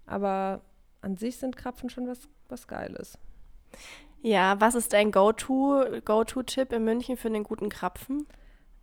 Aber 0.06 0.62
an 1.02 1.15
sich 1.15 1.38
sind 1.38 1.56
Krapfen 1.58 1.89
schon 1.89 2.08
was, 2.08 2.28
was 2.50 2.67
Geiles. 2.67 3.17
Ja, 4.22 4.60
was 4.60 4.76
ist 4.76 4.93
dein 4.93 5.12
Go-To- 5.12 6.02
Go-To-Tipp 6.04 6.74
in 6.74 6.84
München 6.84 7.17
für 7.17 7.28
einen 7.28 7.43
guten 7.43 7.70
Krapfen? 7.70 8.26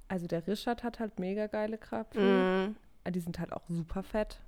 Also 0.08 0.26
der 0.26 0.46
Richard 0.46 0.82
hat 0.84 1.00
halt 1.00 1.18
mega 1.18 1.46
geile 1.46 1.76
Krapfen. 1.78 2.70
Mm, 2.70 2.76
Die 3.10 3.20
sind 3.20 3.38
halt 3.38 3.52
auch 3.52 3.68
super 3.68 4.02
fett. 4.02 4.40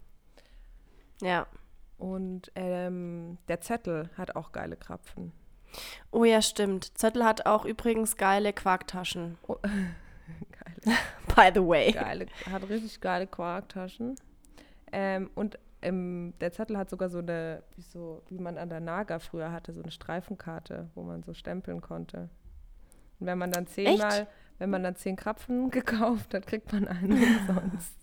ja. 1.20 1.46
Und 1.98 2.52
ähm, 2.56 3.38
der 3.48 3.62
Zettel 3.62 4.10
hat 4.18 4.36
auch 4.36 4.52
geile 4.52 4.76
Krapfen. 4.76 5.32
Oh 6.10 6.24
ja, 6.24 6.42
stimmt. 6.42 6.96
Zettel 6.98 7.24
hat 7.24 7.46
auch 7.46 7.64
übrigens 7.64 8.16
geile 8.16 8.52
Quarktaschen. 8.52 9.38
Oh, 9.46 9.56
geile, 9.62 10.96
By 11.34 11.50
the 11.54 11.66
way. 11.66 11.92
geile, 11.92 12.26
hat 12.50 12.68
richtig 12.68 13.00
geile 13.00 13.26
Quarktaschen. 13.26 14.16
Ähm, 14.92 15.30
und 15.34 15.58
ähm, 15.82 16.34
der 16.40 16.52
Zettel 16.52 16.78
hat 16.78 16.90
sogar 16.90 17.08
so 17.08 17.18
eine, 17.18 17.62
wie, 17.76 17.82
so, 17.82 18.22
wie 18.28 18.38
man 18.38 18.58
an 18.58 18.68
der 18.68 18.80
Naga 18.80 19.18
früher 19.18 19.52
hatte, 19.52 19.72
so 19.72 19.82
eine 19.82 19.90
Streifenkarte, 19.90 20.90
wo 20.94 21.02
man 21.02 21.22
so 21.22 21.34
stempeln 21.34 21.80
konnte. 21.80 22.28
Und 23.18 23.26
wenn 23.26 23.38
man 23.38 23.50
dann 23.50 23.66
zehnmal, 23.66 24.26
wenn 24.58 24.70
man 24.70 24.82
dann 24.82 24.96
zehn 24.96 25.16
Krapfen 25.16 25.70
gekauft 25.70 26.34
hat, 26.34 26.46
kriegt 26.46 26.72
man 26.72 26.88
einen 26.88 27.12
umsonst. 27.12 27.94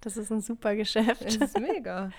Das 0.00 0.16
ist 0.16 0.30
ein 0.30 0.40
super 0.40 0.74
Geschäft. 0.74 1.24
Das 1.26 1.36
ist 1.36 1.60
mega. 1.60 2.10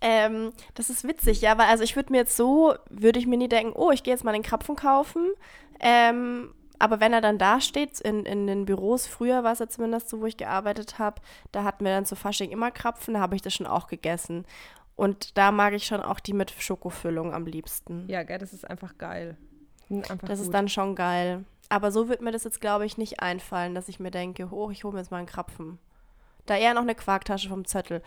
Ähm, 0.00 0.52
das 0.74 0.90
ist 0.90 1.06
witzig, 1.06 1.40
ja, 1.40 1.58
weil 1.58 1.66
also 1.66 1.82
ich 1.82 1.96
würde 1.96 2.12
mir 2.12 2.18
jetzt 2.18 2.36
so, 2.36 2.74
würde 2.88 3.18
ich 3.18 3.26
mir 3.26 3.36
nie 3.36 3.48
denken, 3.48 3.72
oh, 3.74 3.90
ich 3.90 4.02
gehe 4.02 4.14
jetzt 4.14 4.24
mal 4.24 4.32
den 4.32 4.42
Krapfen 4.42 4.76
kaufen. 4.76 5.32
Ähm, 5.80 6.54
aber 6.78 7.00
wenn 7.00 7.12
er 7.12 7.20
dann 7.20 7.38
da 7.38 7.60
steht, 7.60 8.00
in, 8.00 8.24
in 8.24 8.46
den 8.46 8.64
Büros, 8.64 9.06
früher 9.06 9.42
war 9.42 9.52
es 9.52 9.58
ja 9.58 9.68
zumindest 9.68 10.08
so, 10.08 10.20
wo 10.20 10.26
ich 10.26 10.36
gearbeitet 10.36 10.98
habe, 10.98 11.20
da 11.50 11.64
hatten 11.64 11.84
wir 11.84 11.92
dann 11.92 12.06
zu 12.06 12.14
Fasching 12.14 12.50
immer 12.50 12.70
Krapfen, 12.70 13.14
da 13.14 13.20
habe 13.20 13.34
ich 13.34 13.42
das 13.42 13.54
schon 13.54 13.66
auch 13.66 13.88
gegessen. 13.88 14.46
Und 14.94 15.36
da 15.38 15.52
mag 15.52 15.74
ich 15.74 15.86
schon 15.86 16.00
auch 16.00 16.20
die 16.20 16.32
mit 16.32 16.50
Schokofüllung 16.50 17.34
am 17.34 17.46
liebsten. 17.46 18.04
Ja, 18.08 18.22
gell, 18.22 18.38
das 18.38 18.52
ist 18.52 18.68
einfach 18.68 18.98
geil. 18.98 19.36
Sind 19.88 20.10
Einfach 20.10 20.28
das 20.28 20.40
ist 20.40 20.46
gut. 20.46 20.54
dann 20.54 20.68
schon 20.68 20.94
geil. 20.94 21.44
Aber 21.68 21.92
so 21.92 22.08
wird 22.08 22.20
mir 22.20 22.32
das 22.32 22.44
jetzt, 22.44 22.60
glaube 22.60 22.86
ich, 22.86 22.98
nicht 22.98 23.20
einfallen, 23.20 23.74
dass 23.74 23.88
ich 23.88 24.00
mir 24.00 24.10
denke, 24.10 24.48
oh, 24.50 24.70
ich 24.70 24.84
hole 24.84 24.94
mir 24.94 25.00
jetzt 25.00 25.10
mal 25.10 25.18
einen 25.18 25.26
Krapfen. 25.26 25.78
Da 26.46 26.56
eher 26.56 26.74
noch 26.74 26.82
eine 26.82 26.94
Quarktasche 26.94 27.48
vom 27.48 27.64
Zettel. 27.64 28.02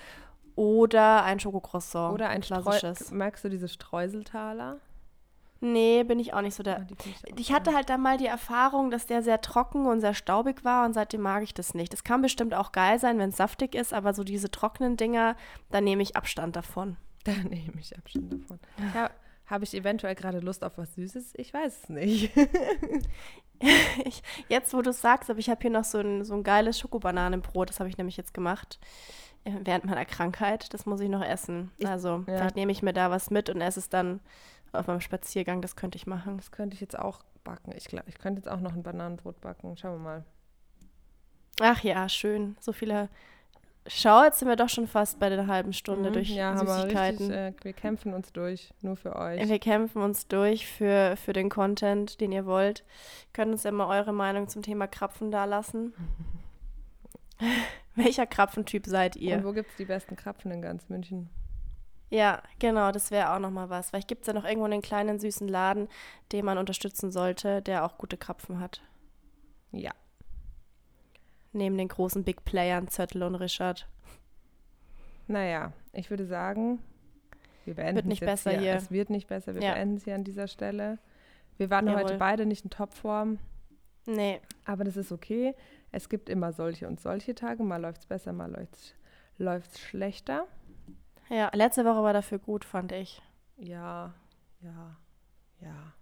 Oder 0.61 1.23
ein 1.23 1.39
Schokocroissant. 1.39 2.13
Oder 2.13 2.29
ein 2.29 2.41
klassisches. 2.41 3.09
Magst 3.09 3.43
du 3.43 3.49
diese 3.49 3.67
Streuseltaler? 3.67 4.77
Nee, 5.59 6.03
bin 6.03 6.19
ich 6.19 6.35
auch 6.35 6.41
nicht 6.41 6.53
so 6.53 6.61
der. 6.61 6.85
Find 6.85 7.01
auch 7.01 7.39
Ich 7.39 7.51
hatte 7.51 7.73
halt 7.73 7.89
dann 7.89 7.99
mal 7.99 8.17
die 8.17 8.27
Erfahrung, 8.27 8.91
dass 8.91 9.07
der 9.07 9.23
sehr 9.23 9.41
trocken 9.41 9.87
und 9.87 10.01
sehr 10.01 10.13
staubig 10.13 10.63
war 10.63 10.85
und 10.85 10.93
seitdem 10.93 11.21
mag 11.21 11.41
ich 11.41 11.55
das 11.55 11.73
nicht. 11.73 11.91
Das 11.93 12.03
kann 12.03 12.21
bestimmt 12.21 12.53
auch 12.53 12.73
geil 12.73 12.99
sein, 12.99 13.17
wenn 13.17 13.29
es 13.29 13.37
saftig 13.37 13.73
ist, 13.73 13.91
aber 13.91 14.13
so 14.13 14.23
diese 14.23 14.51
trockenen 14.51 14.97
Dinger, 14.97 15.35
da 15.71 15.81
nehme 15.81 16.03
ich 16.03 16.15
Abstand 16.15 16.55
davon. 16.55 16.97
Da 17.23 17.33
nehme 17.33 17.79
ich 17.79 17.95
Abstand 17.95 18.33
davon. 18.33 18.59
Ja, 18.95 19.11
Habe 19.45 19.63
ich 19.63 19.75
eventuell 19.75 20.15
gerade 20.15 20.39
Lust 20.39 20.63
auf 20.63 20.77
was 20.79 20.95
Süßes? 20.95 21.33
Ich 21.37 21.53
weiß 21.53 21.83
es 21.83 21.89
nicht. 21.89 22.31
Ich, 24.05 24.23
jetzt, 24.49 24.73
wo 24.73 24.81
du 24.81 24.89
es 24.89 25.01
sagst, 25.01 25.29
aber 25.29 25.37
ich 25.37 25.47
habe 25.47 25.61
hier 25.61 25.69
noch 25.69 25.83
so 25.83 25.99
ein, 25.99 26.25
so 26.25 26.33
ein 26.33 26.41
geiles 26.41 26.79
Schokobananenbrot, 26.79 27.69
das 27.69 27.79
habe 27.79 27.89
ich 27.89 27.97
nämlich 27.99 28.17
jetzt 28.17 28.33
gemacht 28.33 28.79
während 29.43 29.85
meiner 29.85 30.05
Krankheit. 30.05 30.73
Das 30.73 30.85
muss 30.85 31.01
ich 31.01 31.09
noch 31.09 31.23
essen. 31.23 31.71
Also 31.83 32.23
ja. 32.27 32.37
vielleicht 32.37 32.55
nehme 32.55 32.71
ich 32.71 32.81
mir 32.83 32.93
da 32.93 33.09
was 33.09 33.29
mit 33.31 33.49
und 33.49 33.61
esse 33.61 33.79
es 33.79 33.89
dann 33.89 34.19
auf 34.71 34.87
meinem 34.87 35.01
Spaziergang. 35.01 35.61
Das 35.61 35.75
könnte 35.75 35.97
ich 35.97 36.07
machen. 36.07 36.37
Das 36.37 36.51
könnte 36.51 36.75
ich 36.75 36.81
jetzt 36.81 36.97
auch 36.97 37.21
backen. 37.43 37.73
Ich 37.75 37.85
glaube, 37.85 38.05
ich 38.07 38.19
könnte 38.19 38.39
jetzt 38.41 38.49
auch 38.49 38.59
noch 38.59 38.73
ein 38.73 38.83
Bananenbrot 38.83 39.41
backen. 39.41 39.75
Schauen 39.77 39.93
wir 39.93 40.03
mal. 40.03 40.23
Ach 41.59 41.83
ja, 41.83 42.07
schön. 42.09 42.55
So 42.59 42.71
viele. 42.71 43.09
Schau, 43.87 44.23
jetzt 44.23 44.37
sind 44.37 44.47
wir 44.47 44.55
doch 44.55 44.69
schon 44.69 44.87
fast 44.87 45.17
bei 45.19 45.27
der 45.29 45.47
halben 45.47 45.73
Stunde 45.73 46.09
Mhm. 46.09 46.13
durch 46.13 46.29
ja, 46.29 46.53
haben 46.53 46.67
wir 46.67 46.75
Süßigkeiten. 46.75 47.31
richtig, 47.31 47.61
äh, 47.61 47.65
wir 47.65 47.73
kämpfen 47.73 48.13
uns 48.13 48.31
durch, 48.31 48.71
nur 48.81 48.95
für 48.95 49.15
euch. 49.15 49.49
Wir 49.49 49.57
kämpfen 49.57 50.03
uns 50.03 50.27
durch 50.27 50.67
für, 50.67 51.17
für 51.17 51.33
den 51.33 51.49
Content, 51.49 52.21
den 52.21 52.31
ihr 52.31 52.45
wollt. 52.45 52.83
Könnt 53.33 53.51
uns 53.51 53.63
ja 53.63 53.71
mal 53.71 53.87
eure 53.87 54.13
Meinung 54.13 54.47
zum 54.49 54.61
Thema 54.61 54.85
Krapfen 54.87 55.31
da 55.31 55.45
lassen. 55.45 55.93
Welcher 57.95 58.25
Krapfentyp 58.25 58.85
seid 58.85 59.15
Und 59.15 59.21
ihr? 59.21 59.43
wo 59.43 59.51
gibt 59.53 59.69
es 59.71 59.75
die 59.77 59.85
besten 59.85 60.15
Krapfen 60.15 60.51
in 60.51 60.61
ganz 60.61 60.87
München? 60.89 61.29
Ja, 62.09 62.41
genau, 62.59 62.91
das 62.91 63.09
wäre 63.11 63.33
auch 63.33 63.39
nochmal 63.39 63.69
was. 63.69 63.89
Vielleicht 63.89 64.07
gibt 64.09 64.21
es 64.21 64.27
ja 64.27 64.33
noch 64.33 64.43
irgendwo 64.43 64.65
einen 64.65 64.81
kleinen 64.81 65.19
süßen 65.19 65.47
Laden, 65.47 65.87
den 66.31 66.43
man 66.45 66.57
unterstützen 66.57 67.11
sollte, 67.11 67.61
der 67.61 67.85
auch 67.85 67.97
gute 67.97 68.17
Krapfen 68.17 68.59
hat. 68.59 68.81
Ja. 69.71 69.91
Neben 71.53 71.77
den 71.77 71.87
großen 71.87 72.23
Big 72.23 72.43
Playern 72.43 72.87
Zöttl 72.89 73.23
und 73.23 73.35
Richard. 73.35 73.87
Naja, 75.27 75.71
ich 75.93 76.09
würde 76.09 76.25
sagen, 76.25 76.79
wir 77.65 77.75
beenden 77.75 78.07
nicht 78.07 78.21
es 78.21 78.25
besser 78.25 78.51
hier. 78.59 78.73
Es 78.75 78.91
wird 78.91 79.09
nicht 79.09 79.27
besser. 79.27 79.53
Wir 79.55 79.61
Ja. 79.61 79.73
beenden 79.73 79.97
es 79.97 80.03
hier 80.03 80.15
an 80.15 80.23
dieser 80.23 80.47
Stelle. 80.47 80.97
Wir 81.57 81.69
waren 81.69 81.89
heute 81.91 82.01
Jawohl. 82.13 82.17
beide 82.17 82.45
nicht 82.45 82.63
in 82.63 82.69
Topform, 82.71 83.39
Nee, 84.07 84.41
aber 84.65 84.83
das 84.83 84.97
ist 84.97 85.11
okay. 85.11 85.53
Es 85.91 86.09
gibt 86.09 86.29
immer 86.29 86.53
solche 86.53 86.87
und 86.87 86.99
solche 86.99 87.35
Tage. 87.35 87.63
Mal 87.63 87.81
läuft 87.81 88.01
es 88.01 88.05
besser, 88.05 88.33
mal 88.33 88.49
läuft 89.37 89.71
es 89.73 89.79
schlechter. 89.79 90.45
ja, 91.29 91.49
letzte 91.53 91.85
Woche 91.85 92.03
war 92.03 92.13
dafür 92.13 92.39
gut, 92.39 92.63
fand 92.65 92.91
ich. 92.91 93.21
Ja, 93.57 94.13
ja, 94.61 94.95
ja. 95.61 95.93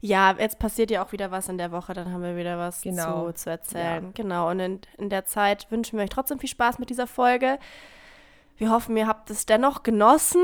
Ja, 0.00 0.34
jetzt 0.38 0.58
passiert 0.58 0.90
ja 0.90 1.04
auch 1.04 1.12
wieder 1.12 1.30
was 1.30 1.48
in 1.48 1.56
der 1.58 1.70
Woche, 1.70 1.94
dann 1.94 2.12
haben 2.12 2.22
wir 2.22 2.36
wieder 2.36 2.58
was 2.58 2.82
Genau. 2.82 3.26
zu, 3.28 3.34
zu 3.34 3.50
erzählen. 3.50 4.12
Genau, 4.14 4.50
und 4.50 4.58
in, 4.58 4.80
in 4.98 5.10
der 5.10 5.24
Zeit 5.26 5.70
wünschen 5.70 5.96
wir 5.96 6.02
euch 6.04 6.10
trotzdem 6.10 6.40
viel 6.40 6.48
Spaß 6.48 6.78
mit 6.80 6.90
dieser 6.90 7.06
Folge. 7.06 7.58
Wir 8.56 8.70
hoffen, 8.70 8.96
ihr 8.96 9.06
habt 9.06 9.30
es 9.30 9.46
dennoch 9.46 9.84
genossen, 9.84 10.42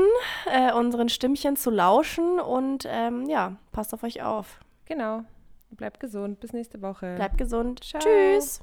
äh, 0.51 0.71
unseren 0.73 1.09
Stimmchen 1.09 1.55
zu 1.57 1.69
lauschen 1.69 2.39
und 2.39 2.85
ähm, 2.87 3.27
ja, 3.29 3.57
passt 3.73 3.93
auf 3.93 4.03
euch 4.03 4.23
auf. 4.23 4.59
Genau. 4.85 5.23
Bleibt 5.71 5.99
gesund. 5.99 6.39
Bis 6.39 6.53
nächste 6.53 6.81
Woche. 6.81 7.15
Bleibt 7.15 7.37
gesund. 7.37 7.83
Ciao. 7.83 8.01
Tschüss. 8.01 8.61